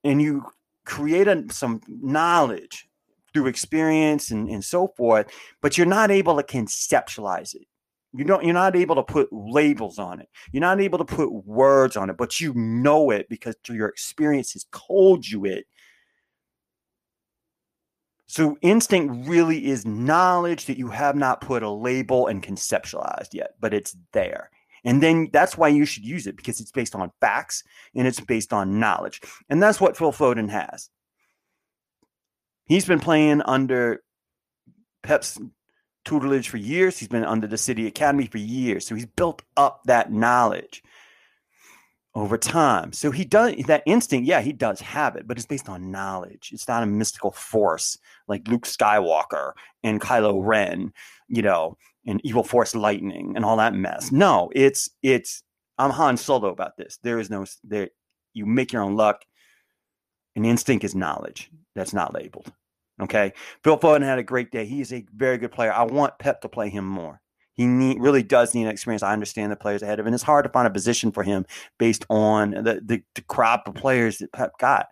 And 0.04 0.22
you 0.22 0.44
create 0.88 1.28
a, 1.28 1.44
some 1.50 1.80
knowledge 1.86 2.88
through 3.32 3.46
experience 3.46 4.30
and, 4.30 4.48
and 4.48 4.64
so 4.64 4.88
forth, 4.96 5.26
but 5.60 5.76
you're 5.76 5.86
not 5.86 6.10
able 6.10 6.36
to 6.36 6.42
conceptualize 6.42 7.54
it. 7.54 7.66
You 8.14 8.24
don't 8.24 8.42
you're 8.42 8.54
not 8.54 8.74
able 8.74 8.96
to 8.96 9.02
put 9.02 9.28
labels 9.30 9.98
on 9.98 10.20
it. 10.20 10.28
You're 10.50 10.62
not 10.62 10.80
able 10.80 10.98
to 10.98 11.04
put 11.04 11.30
words 11.44 11.94
on 11.94 12.08
it, 12.08 12.16
but 12.16 12.40
you 12.40 12.54
know 12.54 13.10
it 13.10 13.28
because 13.28 13.54
your 13.68 13.88
experience 13.88 14.54
has 14.54 14.64
told 14.72 15.28
you 15.28 15.44
it. 15.44 15.66
So 18.26 18.56
instinct 18.62 19.28
really 19.28 19.66
is 19.66 19.84
knowledge 19.84 20.66
that 20.66 20.78
you 20.78 20.88
have 20.88 21.16
not 21.16 21.42
put 21.42 21.62
a 21.62 21.70
label 21.70 22.26
and 22.26 22.42
conceptualized 22.42 23.34
yet, 23.34 23.54
but 23.60 23.74
it's 23.74 23.94
there. 24.12 24.50
And 24.84 25.02
then 25.02 25.28
that's 25.32 25.56
why 25.56 25.68
you 25.68 25.84
should 25.84 26.04
use 26.04 26.26
it 26.26 26.36
because 26.36 26.60
it's 26.60 26.70
based 26.70 26.94
on 26.94 27.12
facts 27.20 27.64
and 27.94 28.06
it's 28.06 28.20
based 28.20 28.52
on 28.52 28.78
knowledge. 28.78 29.20
And 29.48 29.62
that's 29.62 29.80
what 29.80 29.96
Phil 29.96 30.12
Foden 30.12 30.50
has. 30.50 30.90
He's 32.66 32.84
been 32.84 33.00
playing 33.00 33.42
under 33.42 34.02
Pep's 35.02 35.38
tutelage 36.04 36.48
for 36.48 36.58
years. 36.58 36.98
He's 36.98 37.08
been 37.08 37.24
under 37.24 37.46
the 37.46 37.58
City 37.58 37.86
Academy 37.86 38.26
for 38.26 38.38
years. 38.38 38.86
So 38.86 38.94
he's 38.94 39.06
built 39.06 39.42
up 39.56 39.82
that 39.86 40.12
knowledge 40.12 40.82
over 42.14 42.36
time. 42.36 42.92
So 42.92 43.10
he 43.10 43.24
does 43.24 43.54
that 43.66 43.82
instinct, 43.86 44.26
yeah, 44.26 44.40
he 44.40 44.52
does 44.52 44.80
have 44.80 45.14
it, 45.16 45.28
but 45.28 45.36
it's 45.36 45.46
based 45.46 45.68
on 45.68 45.90
knowledge. 45.90 46.50
It's 46.52 46.66
not 46.66 46.82
a 46.82 46.86
mystical 46.86 47.30
force 47.30 47.96
like 48.26 48.48
Luke 48.48 48.64
Skywalker 48.64 49.52
and 49.84 50.00
Kylo 50.00 50.40
Ren, 50.44 50.92
you 51.28 51.42
know, 51.42 51.76
and 52.08 52.20
evil 52.24 52.42
force 52.42 52.74
lightning 52.74 53.34
and 53.36 53.44
all 53.44 53.58
that 53.58 53.74
mess. 53.74 54.10
No, 54.10 54.50
it's 54.54 54.90
it's 55.02 55.44
I'm 55.76 55.90
Han 55.90 56.16
Solo 56.16 56.48
about 56.48 56.76
this. 56.76 56.98
There 57.02 57.20
is 57.20 57.30
no 57.30 57.44
there 57.62 57.90
you 58.34 58.46
make 58.46 58.72
your 58.72 58.82
own 58.82 58.96
luck. 58.96 59.24
And 60.34 60.46
instinct 60.46 60.84
is 60.84 60.94
knowledge 60.94 61.50
that's 61.74 61.92
not 61.92 62.14
labeled. 62.14 62.52
Okay. 63.00 63.32
Phil 63.64 63.78
Foden 63.78 64.02
had 64.02 64.18
a 64.18 64.24
great 64.24 64.50
day. 64.50 64.66
He 64.66 64.80
is 64.80 64.92
a 64.92 65.04
very 65.14 65.36
good 65.36 65.52
player. 65.52 65.72
I 65.72 65.82
want 65.82 66.18
Pep 66.18 66.40
to 66.42 66.48
play 66.48 66.68
him 66.68 66.84
more. 66.86 67.20
He 67.54 67.66
need, 67.66 68.00
really 68.00 68.22
does 68.22 68.54
need 68.54 68.64
an 68.64 68.70
experience. 68.70 69.02
I 69.02 69.12
understand 69.12 69.50
the 69.50 69.56
players 69.56 69.82
ahead 69.82 69.98
of 69.98 70.04
him. 70.04 70.08
And 70.08 70.14
it's 70.14 70.22
hard 70.22 70.44
to 70.44 70.50
find 70.50 70.68
a 70.68 70.70
position 70.70 71.10
for 71.10 71.24
him 71.24 71.44
based 71.78 72.06
on 72.08 72.52
the, 72.52 72.80
the, 72.84 73.02
the 73.16 73.22
crop 73.22 73.66
of 73.66 73.74
players 73.74 74.18
that 74.18 74.32
Pep 74.32 74.52
got. 74.60 74.86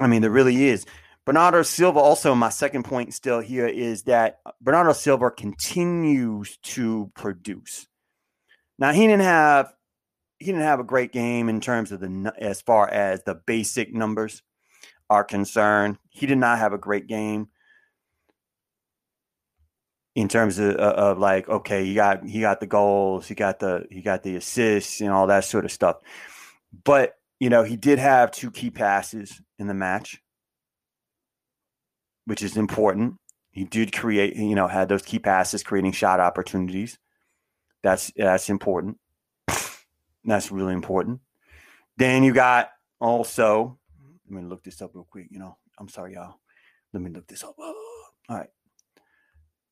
I 0.00 0.06
mean, 0.06 0.22
there 0.22 0.30
really 0.30 0.68
is. 0.68 0.86
Bernardo 1.24 1.62
Silva, 1.62 2.00
also 2.00 2.34
my 2.34 2.48
second 2.48 2.84
point 2.84 3.14
still 3.14 3.40
here 3.40 3.68
is 3.68 4.02
that 4.04 4.40
Bernardo 4.60 4.92
Silva 4.92 5.30
continues 5.30 6.56
to 6.58 7.12
produce. 7.14 7.86
Now 8.78 8.92
he 8.92 9.06
didn't 9.06 9.22
have 9.22 9.72
he 10.38 10.46
didn't 10.46 10.62
have 10.62 10.80
a 10.80 10.84
great 10.84 11.12
game 11.12 11.48
in 11.48 11.60
terms 11.60 11.92
of 11.92 12.00
the 12.00 12.34
as 12.38 12.60
far 12.60 12.88
as 12.88 13.22
the 13.22 13.36
basic 13.36 13.94
numbers 13.94 14.42
are 15.08 15.22
concerned. 15.22 15.98
He 16.10 16.26
did 16.26 16.38
not 16.38 16.58
have 16.58 16.72
a 16.72 16.78
great 16.78 17.06
game 17.06 17.48
in 20.16 20.26
terms 20.28 20.58
of, 20.58 20.74
of 20.74 21.18
like 21.18 21.48
okay, 21.48 21.84
he 21.84 21.94
got 21.94 22.26
he 22.26 22.40
got 22.40 22.58
the 22.58 22.66
goals, 22.66 23.28
he 23.28 23.36
got 23.36 23.60
the 23.60 23.86
he 23.90 24.02
got 24.02 24.24
the 24.24 24.34
assists 24.34 25.00
and 25.00 25.10
all 25.10 25.28
that 25.28 25.44
sort 25.44 25.64
of 25.64 25.70
stuff. 25.70 25.98
But 26.84 27.14
you 27.38 27.48
know, 27.48 27.62
he 27.62 27.76
did 27.76 28.00
have 28.00 28.32
two 28.32 28.50
key 28.50 28.70
passes 28.70 29.40
in 29.60 29.68
the 29.68 29.74
match 29.74 30.20
which 32.24 32.42
is 32.42 32.56
important. 32.56 33.14
He 33.50 33.64
did 33.64 33.92
create, 33.92 34.36
you 34.36 34.54
know, 34.54 34.66
had 34.66 34.88
those 34.88 35.02
key 35.02 35.18
passes, 35.18 35.62
creating 35.62 35.92
shot 35.92 36.20
opportunities. 36.20 36.98
That's 37.82 38.12
that's 38.16 38.48
important. 38.48 38.98
That's 40.24 40.52
really 40.52 40.72
important. 40.72 41.20
Then 41.96 42.22
you 42.22 42.32
got 42.32 42.70
also. 43.00 43.78
Let 44.30 44.42
me 44.42 44.48
look 44.48 44.62
this 44.62 44.80
up 44.80 44.92
real 44.94 45.06
quick. 45.10 45.26
You 45.30 45.40
know, 45.40 45.56
I'm 45.78 45.88
sorry, 45.88 46.14
y'all. 46.14 46.36
Let 46.92 47.02
me 47.02 47.10
look 47.10 47.26
this 47.26 47.42
up. 47.44 47.54
All 47.58 47.76
right. 48.28 48.48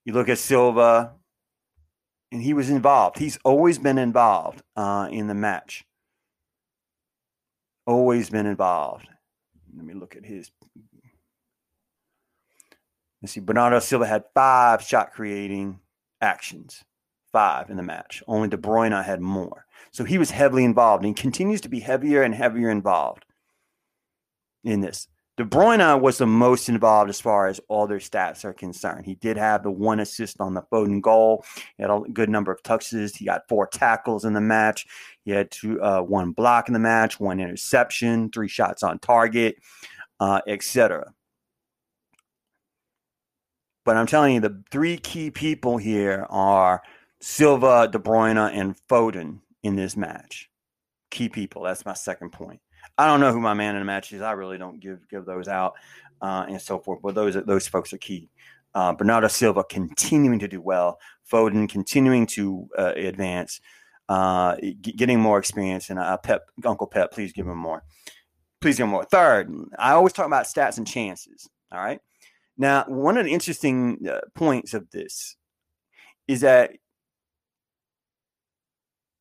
You 0.05 0.13
look 0.13 0.29
at 0.29 0.39
Silva, 0.39 1.15
and 2.33 2.43
he 2.43 2.53
was 2.53 2.71
involved. 2.71 3.19
He's 3.19 3.39
always 3.45 3.79
been 3.79 3.99
involved 3.99 4.63
uh, 4.77 5.09
in 5.11 5.27
the 5.27 5.35
match. 5.35 5.85
Always 7.87 8.31
been 8.31 8.47
involved. 8.47 9.07
Let 9.75 9.85
me 9.85 9.95
look 9.95 10.17
at 10.17 10.25
his. 10.25 10.51
Let's 13.23 13.33
see. 13.33 13.41
Bernardo 13.41 13.79
Silva 13.81 14.07
had 14.07 14.25
five 14.35 14.83
shot 14.83 15.13
creating 15.13 15.81
actions, 16.21 16.85
five 17.33 17.71
in 17.71 17.77
the 17.77 17.83
match. 17.83 18.23
Only 18.27 18.49
De 18.49 18.57
Bruyne 18.57 19.05
had 19.05 19.21
more. 19.21 19.67
So 19.93 20.05
he 20.05 20.19
was 20.19 20.31
heavily 20.31 20.65
involved 20.65 21.05
and 21.05 21.17
continues 21.17 21.61
to 21.63 21.69
be 21.69 21.81
heavier 21.81 22.23
and 22.23 22.35
heavier 22.35 22.71
involved 22.71 23.25
in 24.65 24.81
this. 24.81 25.09
De 25.37 25.47
Bruyne 25.47 26.01
was 26.03 26.19
the 26.19 26.27
most 26.27 26.69
involved 26.69 27.09
as 27.09 27.19
far 27.19 27.47
as 27.47 27.61
all 27.69 27.87
their 27.87 27.99
stats 27.99 28.45
are 28.45 28.53
concerned. 28.53 29.07
He 29.07 29.15
did 29.15 29.39
have 29.39 29.63
the 29.63 29.71
one 29.71 30.01
assist 30.01 30.39
on 30.39 30.53
the 30.53 30.61
Foden 30.71 31.01
goal. 31.01 31.47
He 31.77 31.83
had 31.83 31.91
a 31.91 32.01
good 32.13 32.29
number 32.29 32.53
of 32.53 32.63
touches. 32.63 33.17
He 33.17 33.25
got 33.25 33.49
four 33.49 33.67
tackles 33.67 34.27
in 34.27 34.35
the 34.35 34.41
match. 34.43 34.87
He 35.25 35.31
had 35.31 35.51
two, 35.51 35.81
uh, 35.81 36.03
one 36.03 36.33
block 36.33 36.69
in 36.69 36.75
the 36.75 36.79
match, 36.79 37.19
one 37.19 37.41
interception, 37.41 38.31
three 38.31 38.49
shots 38.49 38.83
on 38.83 38.99
target, 38.99 39.57
uh, 40.21 40.43
etc. 40.47 41.15
But 43.91 43.97
I'm 43.97 44.07
telling 44.07 44.35
you, 44.35 44.41
the 44.41 44.63
three 44.71 44.99
key 44.99 45.33
people 45.33 45.77
here 45.77 46.25
are 46.31 46.81
Silva, 47.21 47.89
De 47.91 47.99
Bruyne, 47.99 48.39
and 48.55 48.77
Foden 48.89 49.41
in 49.65 49.75
this 49.75 49.97
match. 49.97 50.49
Key 51.11 51.29
people. 51.29 51.63
That's 51.65 51.85
my 51.85 51.95
second 51.95 52.31
point. 52.31 52.61
I 52.97 53.09
don't 53.09 53.19
know 53.19 53.33
who 53.33 53.41
my 53.41 53.53
man 53.53 53.75
in 53.75 53.81
the 53.81 53.85
match 53.85 54.13
is. 54.13 54.23
I 54.23 54.31
really 54.31 54.59
don't 54.59 54.79
give 54.79 55.09
give 55.09 55.25
those 55.25 55.49
out 55.49 55.75
uh, 56.23 56.47
and 56.49 56.63
so 56.63 56.79
forth. 56.79 57.01
But 57.03 57.17
those 57.17 57.35
those 57.35 57.67
folks 57.67 57.93
are 57.93 57.99
key. 57.99 58.31
Uh, 58.77 58.93
Bernardo 58.93 59.27
Silva 59.27 59.65
continuing 59.65 60.39
to 60.39 60.47
do 60.47 60.61
well. 60.61 61.01
Foden 61.29 61.69
continuing 61.69 62.27
to 62.27 62.69
uh, 62.79 62.93
advance, 62.95 63.61
uh, 64.09 64.55
g- 64.61 64.93
getting 64.93 65.19
more 65.19 65.41
experience. 65.41 65.91
And 65.91 65.99
uh, 65.99 66.17
Pep, 66.19 66.43
Uncle 66.65 66.87
Pep, 66.87 67.11
please 67.11 67.33
give 67.33 67.49
him 67.49 67.59
more. 67.59 67.83
Please 68.61 68.77
give 68.77 68.85
him 68.85 68.91
more. 68.91 69.05
Third, 69.05 69.53
I 69.77 69.95
always 69.95 70.13
talk 70.13 70.27
about 70.27 70.47
stats 70.47 70.79
and 70.79 70.87
chances. 70.87 71.51
All 71.73 71.83
right. 71.83 72.01
Now, 72.61 72.85
one 72.89 73.17
of 73.17 73.25
the 73.25 73.33
interesting 73.33 74.07
uh, 74.07 74.21
points 74.35 74.75
of 74.75 74.91
this 74.91 75.35
is 76.29 76.43
that 76.43 76.73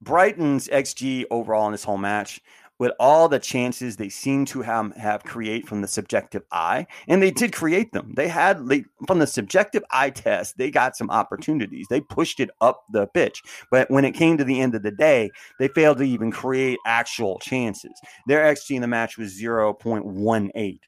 Brighton's 0.02 0.68
XG 0.68 1.24
overall 1.32 1.66
in 1.68 1.72
this 1.72 1.86
whole 1.86 1.98
match 1.98 2.42
with 2.80 2.92
all 3.00 3.30
the 3.30 3.40
chances 3.40 3.96
they 3.96 4.10
seem 4.10 4.44
to 4.46 4.62
have, 4.62 4.94
have 4.96 5.24
create 5.24 5.68
from 5.68 5.82
the 5.82 5.88
subjective 5.88 6.44
eye 6.52 6.86
and 7.08 7.24
they 7.24 7.32
did 7.32 7.54
create 7.54 7.94
them. 7.94 8.14
They 8.16 8.28
had 8.28 8.68
they, 8.68 8.84
from 9.08 9.20
the 9.20 9.28
subjective 9.28 9.84
eye 9.92 10.10
test 10.10 10.58
they 10.58 10.70
got 10.70 10.98
some 10.98 11.10
opportunities. 11.10 11.88
They 11.90 12.02
pushed 12.02 12.42
it 12.42 12.50
up 12.60 12.84
the 12.92 13.08
pitch. 13.08 13.42
But 13.72 13.90
when 13.90 14.04
it 14.04 14.14
came 14.14 14.38
to 14.38 14.44
the 14.44 14.60
end 14.60 14.76
of 14.76 14.84
the 14.84 14.92
day 14.92 15.30
they 15.60 15.70
failed 15.70 16.00
to 16.00 16.04
even 16.04 16.32
create 16.32 16.80
actual 16.86 17.40
chances. 17.40 17.94
Their 18.28 18.44
xg 18.54 18.76
in 18.76 18.82
the 18.82 18.88
match 18.88 19.18
was 19.18 19.40
0.18 19.40 20.80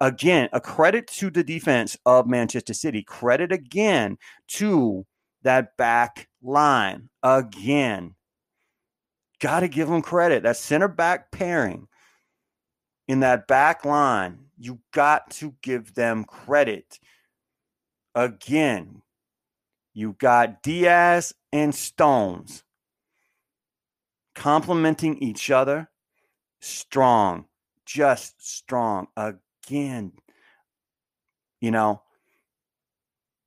again 0.00 0.48
a 0.52 0.60
credit 0.60 1.06
to 1.06 1.30
the 1.30 1.42
defense 1.42 1.96
of 2.04 2.26
manchester 2.26 2.74
city 2.74 3.02
credit 3.02 3.50
again 3.50 4.18
to 4.46 5.06
that 5.42 5.76
back 5.76 6.28
line 6.42 7.08
again 7.22 8.14
got 9.38 9.60
to 9.60 9.68
give 9.68 9.88
them 9.88 10.02
credit. 10.02 10.42
That 10.42 10.56
center 10.56 10.88
back 10.88 11.30
pairing 11.30 11.88
in 13.08 13.20
that 13.20 13.46
back 13.46 13.84
line, 13.84 14.46
you 14.58 14.80
got 14.92 15.30
to 15.32 15.54
give 15.62 15.94
them 15.94 16.24
credit. 16.24 16.98
Again, 18.14 19.02
you 19.92 20.14
got 20.18 20.62
Dias 20.62 21.32
and 21.52 21.74
Stones 21.74 22.64
complementing 24.34 25.18
each 25.18 25.50
other. 25.50 25.88
Strong, 26.60 27.46
just 27.84 28.34
strong. 28.38 29.08
Again, 29.16 29.40
you 29.70 30.10
know, 31.70 32.02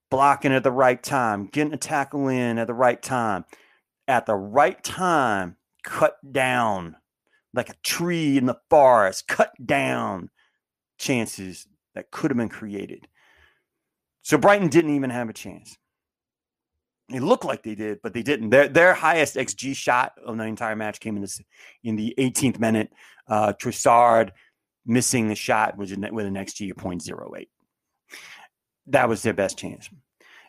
blocking 0.10 0.54
at 0.54 0.64
the 0.64 0.72
right 0.72 1.02
time, 1.02 1.48
getting 1.48 1.74
a 1.74 1.78
tackle 1.78 2.28
in 2.28 2.58
at 2.58 2.68
the 2.68 2.74
right 2.74 3.02
time. 3.02 3.46
At 4.08 4.26
the 4.26 4.36
right 4.36 4.84
time, 4.84 5.58
cut 5.84 6.18
down 6.32 6.96
like 7.54 7.70
a 7.70 7.76
tree 7.84 8.38
in 8.38 8.46
the 8.46 8.60
forest, 8.70 9.28
cut 9.28 9.52
down 9.64 10.30
chances 10.98 11.68
that 11.96 12.12
could 12.12 12.32
have 12.32 12.38
been 12.38 12.50
created. 12.50 13.08
So 14.22 14.38
Brighton 14.38 14.70
didn't 14.70 14.96
even 14.96 15.10
have 15.10 15.30
a 15.30 15.34
chance. 15.34 15.78
It 17.12 17.24
looked 17.24 17.46
like 17.46 17.64
they 17.64 17.74
did, 17.74 18.00
but 18.04 18.14
they 18.14 18.22
didn't. 18.22 18.52
Their 18.52 18.68
their 18.68 18.94
highest 18.94 19.36
xG 19.36 19.76
shot 19.76 20.14
of 20.24 20.38
the 20.38 20.44
entire 20.44 20.76
match 20.76 21.00
came 21.00 21.16
in 21.16 21.22
this 21.22 21.42
in 21.84 21.96
the 21.96 22.14
18th 22.20 22.60
minute. 22.60 22.92
Uh, 23.28 23.54
Trossard 23.54 24.32
missing 24.90 25.28
the 25.28 25.36
shot 25.36 25.78
was 25.78 25.92
with 25.92 26.26
an 26.26 26.34
xG 26.34 26.72
of 26.72 26.78
0.08. 26.78 27.48
That 28.88 29.08
was 29.08 29.22
their 29.22 29.34
best 29.34 29.58
chance. 29.58 29.90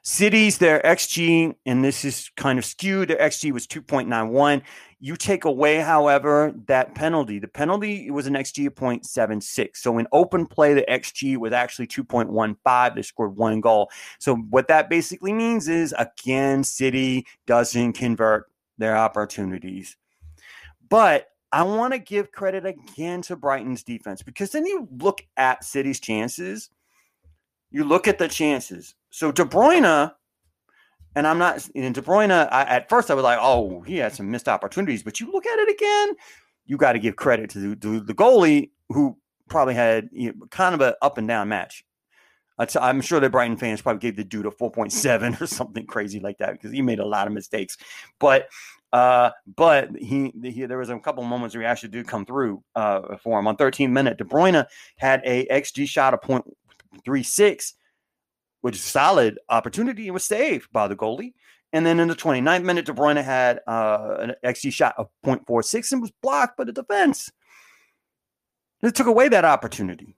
Cities, 0.02 0.56
their 0.56 0.80
XG, 0.80 1.54
and 1.66 1.84
this 1.84 2.06
is 2.06 2.30
kind 2.34 2.58
of 2.58 2.64
skewed, 2.64 3.08
their 3.08 3.18
XG 3.18 3.52
was 3.52 3.66
2.91. 3.66 4.62
You 4.98 5.14
take 5.14 5.44
away, 5.44 5.76
however, 5.76 6.54
that 6.68 6.94
penalty. 6.94 7.38
The 7.38 7.48
penalty 7.48 8.10
was 8.10 8.26
an 8.26 8.32
XG 8.32 8.66
of 8.66 8.74
0.76. 8.74 9.76
So 9.76 9.98
in 9.98 10.06
open 10.10 10.46
play, 10.46 10.72
the 10.72 10.86
XG 10.88 11.36
was 11.36 11.52
actually 11.52 11.88
2.15. 11.88 12.94
They 12.94 13.02
scored 13.02 13.36
one 13.36 13.60
goal. 13.60 13.90
So 14.18 14.36
what 14.36 14.68
that 14.68 14.88
basically 14.88 15.34
means 15.34 15.68
is, 15.68 15.94
again, 15.98 16.64
City 16.64 17.26
doesn't 17.46 17.92
convert 17.92 18.50
their 18.78 18.96
opportunities. 18.96 19.96
But 20.88 21.29
I 21.52 21.62
want 21.64 21.92
to 21.92 21.98
give 21.98 22.32
credit 22.32 22.64
again 22.64 23.22
to 23.22 23.36
Brighton's 23.36 23.82
defense 23.82 24.22
because 24.22 24.52
then 24.52 24.66
you 24.66 24.88
look 24.98 25.22
at 25.36 25.64
City's 25.64 25.98
chances. 25.98 26.70
You 27.70 27.84
look 27.84 28.06
at 28.06 28.18
the 28.18 28.28
chances. 28.28 28.94
So 29.10 29.32
De 29.32 29.44
Bruyne, 29.44 30.12
and 31.16 31.26
I'm 31.26 31.38
not 31.38 31.68
in 31.74 31.92
De 31.92 32.02
Bruyne. 32.02 32.30
I, 32.30 32.62
at 32.62 32.88
first, 32.88 33.10
I 33.10 33.14
was 33.14 33.24
like, 33.24 33.38
oh, 33.40 33.80
he 33.82 33.96
had 33.96 34.14
some 34.14 34.30
missed 34.30 34.48
opportunities. 34.48 35.02
But 35.02 35.18
you 35.18 35.30
look 35.32 35.46
at 35.46 35.58
it 35.58 35.70
again, 35.70 36.14
you 36.66 36.76
got 36.76 36.92
to 36.92 36.98
give 37.00 37.16
credit 37.16 37.50
to 37.50 37.58
the, 37.58 37.76
to 37.76 38.00
the 38.00 38.14
goalie 38.14 38.70
who 38.88 39.16
probably 39.48 39.74
had 39.74 40.08
you 40.12 40.32
know, 40.32 40.46
kind 40.50 40.74
of 40.74 40.80
an 40.80 40.94
up 41.02 41.18
and 41.18 41.26
down 41.26 41.48
match. 41.48 41.84
I'm 42.80 43.00
sure 43.00 43.20
the 43.20 43.30
Brighton 43.30 43.56
fans 43.56 43.80
probably 43.80 44.00
gave 44.00 44.16
the 44.16 44.24
dude 44.24 44.46
a 44.46 44.50
4.7 44.50 45.40
or 45.40 45.46
something 45.46 45.86
crazy 45.86 46.20
like 46.20 46.38
that 46.38 46.52
because 46.52 46.72
he 46.72 46.82
made 46.82 46.98
a 46.98 47.06
lot 47.06 47.26
of 47.26 47.32
mistakes. 47.32 47.76
But 48.18 48.48
uh, 48.92 49.30
but 49.56 49.90
he, 49.96 50.32
he, 50.42 50.66
there 50.66 50.78
was 50.78 50.90
a 50.90 50.98
couple 50.98 51.22
moments 51.22 51.54
where 51.54 51.62
he 51.62 51.66
actually 51.66 51.90
did 51.90 52.08
come 52.08 52.26
through 52.26 52.62
uh, 52.74 53.16
for 53.18 53.38
him. 53.38 53.46
On 53.46 53.54
13 53.54 53.92
minute, 53.92 54.18
De 54.18 54.24
Bruyne 54.24 54.66
had 54.96 55.22
a 55.24 55.46
XG 55.46 55.86
shot 55.86 56.12
of 56.12 56.20
0.36 56.22 57.74
which 58.60 58.76
is 58.76 58.82
solid 58.82 59.38
opportunity 59.48 60.06
and 60.06 60.14
was 60.14 60.24
saved 60.24 60.70
by 60.72 60.88
the 60.88 60.96
goalie. 60.96 61.34
And 61.72 61.86
then 61.86 62.00
in 62.00 62.08
the 62.08 62.16
29th 62.16 62.64
minute, 62.64 62.84
De 62.86 62.92
Bruyne 62.92 63.22
had 63.22 63.60
uh, 63.66 64.16
an 64.18 64.34
XG 64.44 64.72
shot 64.72 64.94
of 64.98 65.08
0.46 65.24 65.92
and 65.92 66.02
was 66.02 66.12
blocked 66.22 66.56
by 66.56 66.64
the 66.64 66.72
defense. 66.72 67.30
It 68.82 68.94
took 68.94 69.06
away 69.06 69.28
that 69.28 69.44
opportunity. 69.44 70.16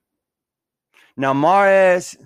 Now, 1.17 1.35
Mahrez, 1.35 2.17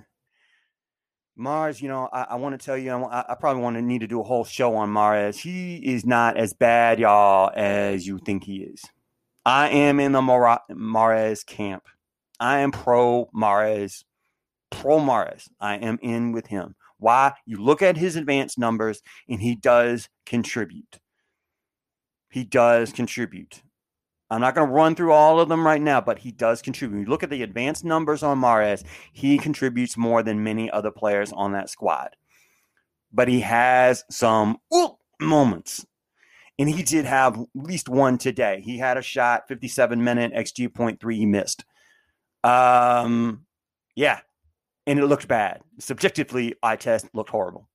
Mars, 1.37 1.83
you 1.83 1.89
know, 1.89 2.09
I, 2.13 2.23
I 2.31 2.35
want 2.37 2.59
to 2.59 2.65
tell 2.65 2.77
you, 2.77 2.91
I, 2.91 3.33
I 3.33 3.35
probably 3.35 3.63
want 3.63 3.77
to 3.77 3.83
need 3.83 4.01
to 4.01 4.07
do 4.07 4.21
a 4.21 4.25
whole 4.25 4.45
show 4.45 4.75
on 4.77 4.89
Mahrez. 4.89 5.39
He 5.39 5.77
is 5.77 6.07
not 6.07 6.37
as 6.39 6.55
bad, 6.55 6.99
y'all, 6.99 7.51
as 7.55 8.07
you 8.07 8.19
think 8.19 8.45
he 8.45 8.63
is. 8.63 8.83
I 9.45 9.69
am 9.69 10.01
in 10.01 10.13
the 10.13 10.23
Mar- 10.23 10.63
Mahrez 10.71 11.45
camp. 11.45 11.85
I 12.41 12.61
am 12.61 12.73
pro 12.73 13.29
Mahrez 13.35 14.05
pro 14.71 14.99
Mahrez. 14.99 15.49
I 15.61 15.77
am 15.77 15.99
in 16.03 16.33
with 16.33 16.49
him. 16.49 16.75
Why? 16.99 17.33
You 17.45 17.59
look 17.59 17.83
at 17.83 17.97
his 17.97 18.17
advanced 18.17 18.59
numbers 18.59 19.03
and 19.29 19.41
he 19.41 19.55
does 19.55 20.09
contribute. 20.25 20.99
He 22.31 22.45
does 22.45 22.93
contribute. 22.93 23.63
I'm 24.31 24.41
not 24.41 24.55
going 24.55 24.67
to 24.67 24.73
run 24.75 24.95
through 24.95 25.13
all 25.13 25.39
of 25.39 25.49
them 25.49 25.65
right 25.65 25.81
now, 25.81 26.01
but 26.01 26.19
he 26.19 26.33
does 26.33 26.61
contribute. 26.61 27.01
You 27.01 27.07
look 27.07 27.23
at 27.23 27.31
the 27.31 27.43
advanced 27.43 27.85
numbers 27.85 28.23
on 28.23 28.41
Mahrez, 28.41 28.83
he 29.13 29.39
contributes 29.39 29.97
more 29.97 30.23
than 30.23 30.43
many 30.43 30.71
other 30.71 30.91
players 30.91 31.33
on 31.33 31.53
that 31.53 31.71
squad. 31.71 32.17
But 33.13 33.29
he 33.29 33.41
has 33.41 34.05
some 34.11 34.59
moments. 35.21 35.87
And 36.59 36.69
he 36.69 36.83
did 36.83 37.05
have 37.05 37.39
at 37.39 37.47
least 37.55 37.89
one 37.89 38.19
today. 38.19 38.63
He 38.65 38.79
had 38.79 38.97
a 38.97 39.03
shot, 39.03 39.47
57 39.47 40.03
minute, 40.03 40.33
XG 40.33 40.73
point 40.73 41.01
three, 41.01 41.19
he 41.19 41.27
missed. 41.27 41.65
Um, 42.43 43.47
yeah, 43.95 44.21
and 44.87 44.99
it 44.99 45.07
looked 45.07 45.29
bad. 45.29 45.61
Subjectively, 45.79 46.55
I 46.63 46.77
test 46.77 47.07
looked 47.13 47.31
horrible. 47.31 47.69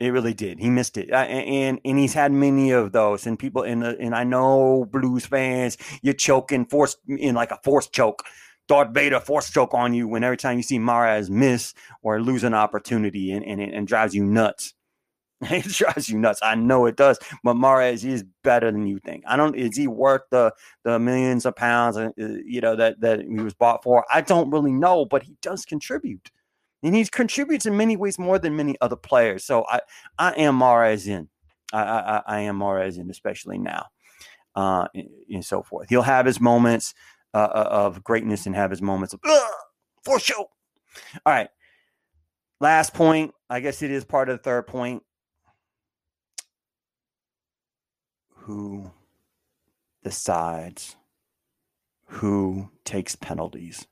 It 0.00 0.10
really 0.10 0.34
did. 0.34 0.60
He 0.60 0.70
missed 0.70 0.96
it, 0.96 1.10
uh, 1.12 1.16
and 1.16 1.80
and 1.84 1.98
he's 1.98 2.14
had 2.14 2.30
many 2.30 2.70
of 2.70 2.92
those. 2.92 3.26
And 3.26 3.36
people, 3.36 3.62
and 3.64 3.82
and 3.82 4.14
I 4.14 4.22
know 4.22 4.86
Blues 4.92 5.26
fans, 5.26 5.76
you're 6.02 6.14
choking 6.14 6.66
forced 6.66 6.98
in 7.08 7.34
like 7.34 7.50
a 7.50 7.58
force 7.64 7.88
choke 7.88 8.22
Darth 8.68 8.90
Vader 8.92 9.18
force 9.18 9.50
choke 9.50 9.74
on 9.74 9.94
you 9.94 10.06
when 10.06 10.22
every 10.22 10.36
time 10.36 10.58
you 10.58 10.62
see 10.62 10.78
Mahrez 10.78 11.30
miss 11.30 11.74
or 12.02 12.20
lose 12.20 12.44
an 12.44 12.54
opportunity 12.54 13.32
and, 13.32 13.44
and, 13.44 13.60
and 13.60 13.88
drives 13.88 14.14
you 14.14 14.24
nuts. 14.24 14.74
It 15.40 15.66
drives 15.66 16.08
you 16.08 16.18
nuts. 16.18 16.40
I 16.42 16.56
know 16.56 16.86
it 16.86 16.96
does. 16.96 17.16
But 17.44 17.54
Mahrez 17.54 18.04
is 18.04 18.24
better 18.42 18.72
than 18.72 18.88
you 18.88 18.98
think. 18.98 19.22
I 19.24 19.36
don't. 19.36 19.54
Is 19.54 19.76
he 19.76 19.86
worth 19.86 20.22
the 20.30 20.52
the 20.82 20.98
millions 20.98 21.46
of 21.46 21.54
pounds? 21.54 21.96
Uh, 21.96 22.10
you 22.16 22.60
know 22.60 22.74
that 22.74 23.00
that 23.02 23.20
he 23.20 23.38
was 23.38 23.54
bought 23.54 23.84
for. 23.84 24.04
I 24.12 24.20
don't 24.20 24.50
really 24.50 24.72
know, 24.72 25.04
but 25.04 25.22
he 25.22 25.36
does 25.40 25.64
contribute, 25.64 26.32
and 26.82 26.94
he 26.94 27.04
contributes 27.06 27.66
in 27.66 27.76
many 27.76 27.96
ways 27.96 28.18
more 28.18 28.38
than 28.38 28.56
many 28.56 28.76
other 28.80 28.96
players. 28.96 29.44
So 29.44 29.64
I 29.68 29.80
I 30.18 30.32
am 30.32 30.58
Mahrez 30.58 31.06
in. 31.06 31.28
I 31.72 31.82
I, 31.82 32.22
I 32.26 32.40
am 32.40 32.58
Mahrez 32.58 32.98
in, 32.98 33.10
especially 33.10 33.58
now, 33.58 33.86
uh, 34.54 34.88
and, 34.94 35.08
and 35.30 35.44
so 35.44 35.62
forth. 35.62 35.88
He'll 35.88 36.02
have 36.02 36.26
his 36.26 36.40
moments 36.40 36.94
uh, 37.34 37.38
uh 37.38 37.68
of 37.70 38.02
greatness 38.04 38.46
and 38.46 38.54
have 38.54 38.70
his 38.70 38.82
moments 38.82 39.14
of 39.14 39.20
for 40.04 40.18
sure. 40.18 40.46
All 41.26 41.32
right. 41.32 41.48
Last 42.60 42.94
point. 42.94 43.32
I 43.50 43.60
guess 43.60 43.82
it 43.82 43.90
is 43.90 44.04
part 44.04 44.28
of 44.28 44.38
the 44.38 44.42
third 44.42 44.66
point 44.66 45.02
who 48.34 48.90
decides 50.02 50.96
who 52.06 52.70
takes 52.84 53.14
penalties 53.14 53.86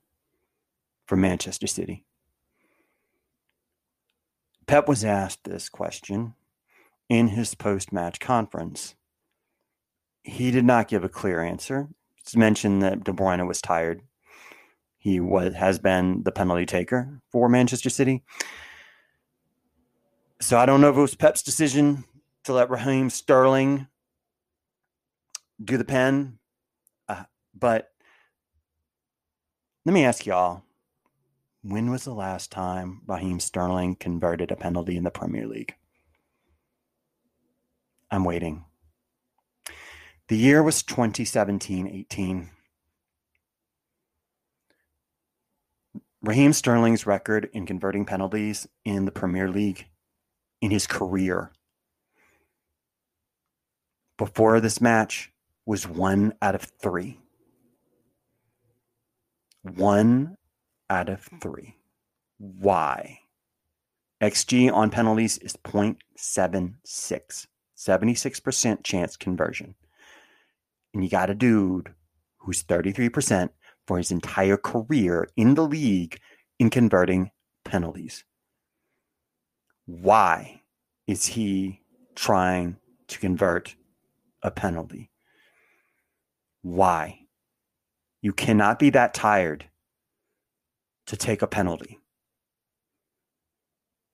for 1.06 1.16
Manchester 1.16 1.66
City. 1.66 2.04
Pep 4.66 4.88
was 4.88 5.04
asked 5.04 5.44
this 5.44 5.68
question 5.68 6.34
in 7.08 7.28
his 7.28 7.54
post 7.54 7.92
match 7.92 8.18
conference. 8.18 8.96
He 10.24 10.50
did 10.50 10.64
not 10.64 10.88
give 10.88 11.04
a 11.04 11.08
clear 11.08 11.40
answer. 11.40 11.88
It's 12.18 12.34
mentioned 12.34 12.82
that 12.82 13.04
De 13.04 13.12
Bruyne 13.12 13.46
was 13.46 13.62
tired. 13.62 14.02
He 14.98 15.20
was, 15.20 15.54
has 15.54 15.78
been 15.78 16.24
the 16.24 16.32
penalty 16.32 16.66
taker 16.66 17.20
for 17.30 17.48
Manchester 17.48 17.90
City. 17.90 18.24
So 20.40 20.58
I 20.58 20.66
don't 20.66 20.80
know 20.80 20.90
if 20.90 20.96
it 20.96 21.00
was 21.00 21.14
Pep's 21.14 21.42
decision 21.42 22.04
to 22.42 22.52
let 22.52 22.68
Raheem 22.68 23.08
Sterling 23.08 23.86
do 25.62 25.76
the 25.76 25.84
pen. 25.84 26.38
Uh, 27.08 27.24
but 27.54 27.92
let 29.84 29.92
me 29.92 30.04
ask 30.04 30.26
y'all 30.26 30.64
when 31.68 31.90
was 31.90 32.04
the 32.04 32.14
last 32.14 32.52
time 32.52 33.00
Raheem 33.06 33.40
Sterling 33.40 33.96
converted 33.96 34.52
a 34.52 34.56
penalty 34.56 34.96
in 34.96 35.02
the 35.02 35.10
Premier 35.10 35.48
League? 35.48 35.74
I'm 38.08 38.22
waiting. 38.22 38.64
The 40.28 40.36
year 40.36 40.62
was 40.62 40.84
2017 40.84 41.88
18. 41.88 42.50
Raheem 46.22 46.52
Sterling's 46.52 47.06
record 47.06 47.50
in 47.52 47.66
converting 47.66 48.04
penalties 48.04 48.68
in 48.84 49.04
the 49.04 49.12
Premier 49.12 49.48
League 49.48 49.86
in 50.60 50.70
his 50.70 50.86
career 50.86 51.50
before 54.18 54.60
this 54.60 54.80
match 54.80 55.32
was 55.64 55.86
one 55.86 56.32
out 56.40 56.54
of 56.54 56.62
three. 56.80 57.18
One 59.62 60.36
out 60.88 61.08
of 61.08 61.28
three. 61.40 61.76
Why? 62.38 63.20
XG 64.22 64.72
on 64.72 64.90
penalties 64.90 65.38
is 65.38 65.56
0.76, 65.56 67.46
76% 67.76 68.84
chance 68.84 69.16
conversion. 69.16 69.74
And 70.94 71.04
you 71.04 71.10
got 71.10 71.30
a 71.30 71.34
dude 71.34 71.92
who's 72.38 72.62
33% 72.62 73.50
for 73.86 73.98
his 73.98 74.10
entire 74.10 74.56
career 74.56 75.28
in 75.36 75.54
the 75.54 75.66
league 75.66 76.18
in 76.58 76.70
converting 76.70 77.30
penalties. 77.64 78.24
Why 79.84 80.62
is 81.06 81.26
he 81.26 81.82
trying 82.14 82.76
to 83.08 83.18
convert 83.18 83.76
a 84.42 84.50
penalty? 84.50 85.10
Why? 86.62 87.20
You 88.22 88.32
cannot 88.32 88.78
be 88.78 88.90
that 88.90 89.14
tired 89.14 89.66
to 91.06 91.16
take 91.16 91.42
a 91.42 91.46
penalty. 91.46 91.98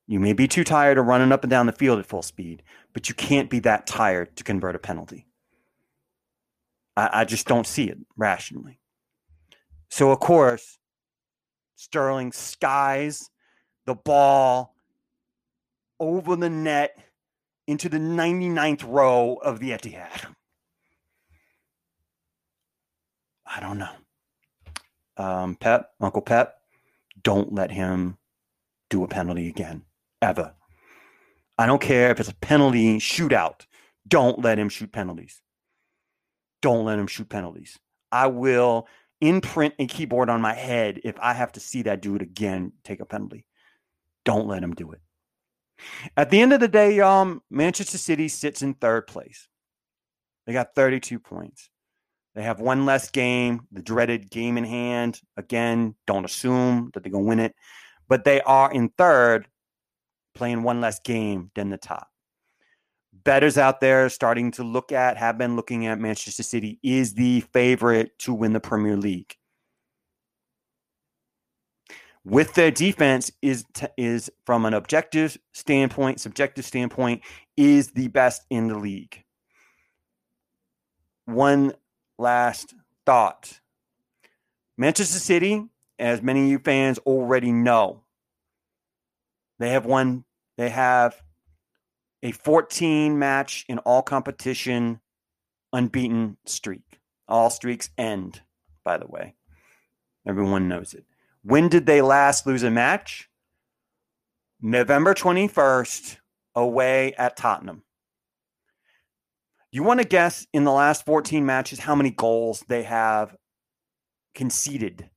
You 0.06 0.20
may 0.20 0.32
be 0.32 0.48
too 0.48 0.64
tired 0.64 0.98
of 0.98 1.06
running 1.06 1.32
up 1.32 1.44
and 1.44 1.50
down 1.50 1.66
the 1.66 1.72
field 1.72 1.98
at 1.98 2.06
full 2.06 2.22
speed, 2.22 2.62
but 2.92 3.08
you 3.08 3.14
can't 3.14 3.48
be 3.48 3.60
that 3.60 3.86
tired 3.86 4.36
to 4.36 4.44
convert 4.44 4.76
a 4.76 4.78
penalty. 4.78 5.26
I, 6.96 7.20
I 7.20 7.24
just 7.24 7.46
don't 7.46 7.66
see 7.66 7.84
it 7.84 7.98
rationally. 8.16 8.78
So, 9.88 10.10
of 10.10 10.20
course, 10.20 10.78
Sterling 11.76 12.32
skies 12.32 13.30
the 13.86 13.94
ball 13.94 14.74
over 15.98 16.36
the 16.36 16.50
net 16.50 16.96
into 17.66 17.88
the 17.88 17.98
99th 17.98 18.84
row 18.86 19.34
of 19.42 19.60
the 19.60 19.70
Etihad. 19.70 20.26
I 23.46 23.60
don't 23.60 23.78
know. 23.78 23.90
Um, 25.16 25.56
Pep, 25.56 25.90
Uncle 26.00 26.22
Pep, 26.22 26.61
don't 27.22 27.52
let 27.52 27.70
him 27.70 28.18
do 28.90 29.04
a 29.04 29.08
penalty 29.08 29.48
again, 29.48 29.82
ever. 30.20 30.54
I 31.58 31.66
don't 31.66 31.80
care 31.80 32.10
if 32.10 32.20
it's 32.20 32.28
a 32.28 32.34
penalty 32.34 32.98
shootout. 32.98 33.66
Don't 34.06 34.40
let 34.40 34.58
him 34.58 34.68
shoot 34.68 34.92
penalties. 34.92 35.40
Don't 36.60 36.84
let 36.84 36.98
him 36.98 37.06
shoot 37.06 37.28
penalties. 37.28 37.78
I 38.10 38.26
will 38.26 38.86
imprint 39.20 39.74
a 39.78 39.86
keyboard 39.86 40.28
on 40.28 40.40
my 40.40 40.54
head 40.54 41.00
if 41.04 41.16
I 41.20 41.32
have 41.32 41.52
to 41.52 41.60
see 41.60 41.82
that 41.82 42.02
dude 42.02 42.22
again 42.22 42.72
take 42.84 43.00
a 43.00 43.06
penalty. 43.06 43.46
Don't 44.24 44.48
let 44.48 44.62
him 44.62 44.74
do 44.74 44.92
it. 44.92 45.00
At 46.16 46.30
the 46.30 46.40
end 46.40 46.52
of 46.52 46.60
the 46.60 46.68
day, 46.68 47.00
um, 47.00 47.42
Manchester 47.50 47.98
City 47.98 48.28
sits 48.28 48.62
in 48.62 48.74
third 48.74 49.06
place. 49.06 49.48
They 50.46 50.52
got 50.52 50.74
32 50.74 51.18
points. 51.18 51.70
They 52.34 52.42
have 52.42 52.60
one 52.60 52.86
less 52.86 53.10
game, 53.10 53.66
the 53.72 53.82
dreaded 53.82 54.30
game 54.30 54.56
in 54.56 54.64
hand. 54.64 55.20
Again, 55.36 55.94
don't 56.06 56.24
assume 56.24 56.90
that 56.94 57.02
they're 57.02 57.12
going 57.12 57.24
to 57.24 57.28
win 57.28 57.40
it, 57.40 57.54
but 58.08 58.24
they 58.24 58.40
are 58.42 58.72
in 58.72 58.88
third, 58.96 59.48
playing 60.34 60.62
one 60.62 60.80
less 60.80 60.98
game 61.00 61.50
than 61.54 61.68
the 61.68 61.76
top. 61.76 62.08
Betters 63.24 63.58
out 63.58 63.80
there 63.80 64.08
starting 64.08 64.50
to 64.52 64.64
look 64.64 64.92
at, 64.92 65.18
have 65.18 65.36
been 65.36 65.56
looking 65.56 65.86
at 65.86 66.00
Manchester 66.00 66.42
City 66.42 66.80
is 66.82 67.14
the 67.14 67.40
favorite 67.52 68.18
to 68.20 68.32
win 68.32 68.54
the 68.54 68.60
Premier 68.60 68.96
League. 68.96 69.36
With 72.24 72.54
their 72.54 72.70
defense 72.70 73.30
is 73.42 73.64
t- 73.74 73.88
is 73.96 74.30
from 74.46 74.64
an 74.64 74.74
objective 74.74 75.36
standpoint, 75.52 76.20
subjective 76.20 76.64
standpoint, 76.64 77.22
is 77.56 77.92
the 77.92 78.08
best 78.08 78.42
in 78.48 78.68
the 78.68 78.78
league. 78.78 79.22
One 81.26 81.72
last 82.18 82.74
thought. 83.06 83.60
Manchester 84.76 85.18
City, 85.18 85.66
as 85.98 86.22
many 86.22 86.44
of 86.44 86.48
you 86.48 86.58
fans 86.58 86.98
already 87.00 87.52
know, 87.52 88.02
they 89.58 89.70
have 89.70 89.86
won, 89.86 90.24
they 90.56 90.70
have 90.70 91.22
a 92.22 92.32
14 92.32 93.18
match 93.18 93.64
in 93.68 93.78
all 93.78 94.02
competition 94.02 95.00
unbeaten 95.72 96.36
streak. 96.44 97.00
All 97.28 97.50
streaks 97.50 97.90
end, 97.96 98.42
by 98.84 98.98
the 98.98 99.06
way. 99.06 99.34
Everyone 100.26 100.68
knows 100.68 100.94
it. 100.94 101.04
When 101.42 101.68
did 101.68 101.86
they 101.86 102.02
last 102.02 102.46
lose 102.46 102.62
a 102.62 102.70
match? 102.70 103.28
November 104.60 105.14
21st, 105.14 106.18
away 106.54 107.14
at 107.14 107.36
Tottenham. 107.36 107.82
You 109.72 109.82
want 109.82 110.02
to 110.02 110.06
guess 110.06 110.46
in 110.52 110.64
the 110.64 110.70
last 110.70 111.06
14 111.06 111.46
matches 111.46 111.78
how 111.80 111.94
many 111.94 112.10
goals 112.10 112.62
they 112.68 112.82
have 112.82 113.34
conceded 114.34 115.08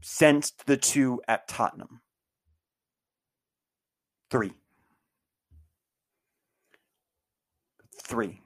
since 0.00 0.52
the 0.64 0.78
two 0.78 1.20
at 1.28 1.46
Tottenham? 1.46 2.00
Three. 4.30 4.54
Three. 8.02 8.40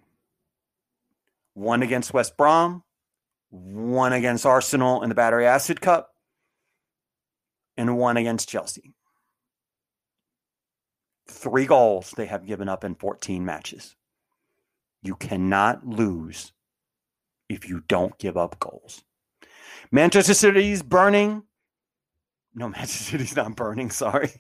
One 1.52 1.84
against 1.84 2.12
West 2.12 2.36
Brom, 2.36 2.82
one 3.50 4.12
against 4.12 4.44
Arsenal 4.44 5.04
in 5.04 5.10
the 5.10 5.14
Battery 5.14 5.46
Acid 5.46 5.80
Cup, 5.80 6.10
and 7.76 7.96
one 7.96 8.16
against 8.16 8.48
Chelsea. 8.48 8.94
Three 11.28 11.66
goals 11.66 12.12
they 12.16 12.26
have 12.26 12.44
given 12.44 12.68
up 12.68 12.82
in 12.82 12.96
14 12.96 13.44
matches. 13.44 13.94
You 15.04 15.16
cannot 15.16 15.86
lose 15.86 16.52
if 17.50 17.68
you 17.68 17.82
don't 17.88 18.18
give 18.18 18.36
up 18.38 18.58
goals. 18.58 19.04
Manchester 19.92 20.34
City's 20.34 20.82
burning. 20.82 21.42
No, 22.54 22.68
Manchester 22.70 23.04
City's 23.12 23.36
not 23.36 23.54
burning. 23.54 23.90
Sorry. 23.90 24.30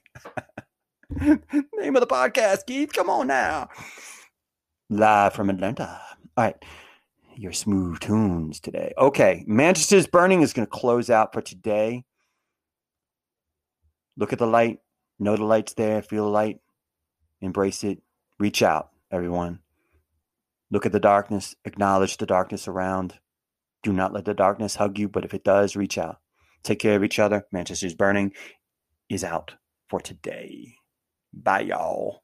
Name 1.20 1.96
of 1.96 2.00
the 2.00 2.06
podcast, 2.06 2.66
Keith. 2.66 2.92
Come 2.92 3.10
on 3.10 3.26
now. 3.26 3.68
Live 4.88 5.34
from 5.34 5.50
Atlanta. 5.50 6.00
All 6.36 6.44
right. 6.44 6.56
your 7.36 7.52
smooth 7.52 8.00
tunes 8.00 8.58
today. 8.58 8.92
Okay, 8.96 9.44
Manchester's 9.46 10.06
Burning 10.06 10.42
is 10.42 10.52
going 10.52 10.66
to 10.66 10.70
close 10.70 11.10
out 11.10 11.32
for 11.32 11.42
today. 11.42 12.04
Look 14.16 14.32
at 14.32 14.38
the 14.38 14.46
light, 14.46 14.78
know 15.18 15.36
the 15.36 15.44
light's 15.44 15.74
there, 15.74 16.00
feel 16.00 16.24
the 16.24 16.30
light, 16.30 16.58
embrace 17.40 17.82
it, 17.84 18.00
reach 18.38 18.62
out, 18.62 18.90
everyone. 19.10 19.58
Look 20.74 20.86
at 20.86 20.90
the 20.90 20.98
darkness, 20.98 21.54
acknowledge 21.64 22.16
the 22.16 22.26
darkness 22.26 22.66
around. 22.66 23.20
Do 23.84 23.92
not 23.92 24.12
let 24.12 24.24
the 24.24 24.34
darkness 24.34 24.74
hug 24.74 24.98
you, 24.98 25.08
but 25.08 25.24
if 25.24 25.32
it 25.32 25.44
does, 25.44 25.76
reach 25.76 25.96
out. 25.96 26.16
Take 26.64 26.80
care 26.80 26.96
of 26.96 27.04
each 27.04 27.20
other. 27.20 27.46
Manchester's 27.52 27.94
Burning 27.94 28.32
is 29.08 29.22
out 29.22 29.54
for 29.88 30.00
today. 30.00 30.74
Bye, 31.32 31.60
y'all. 31.60 32.23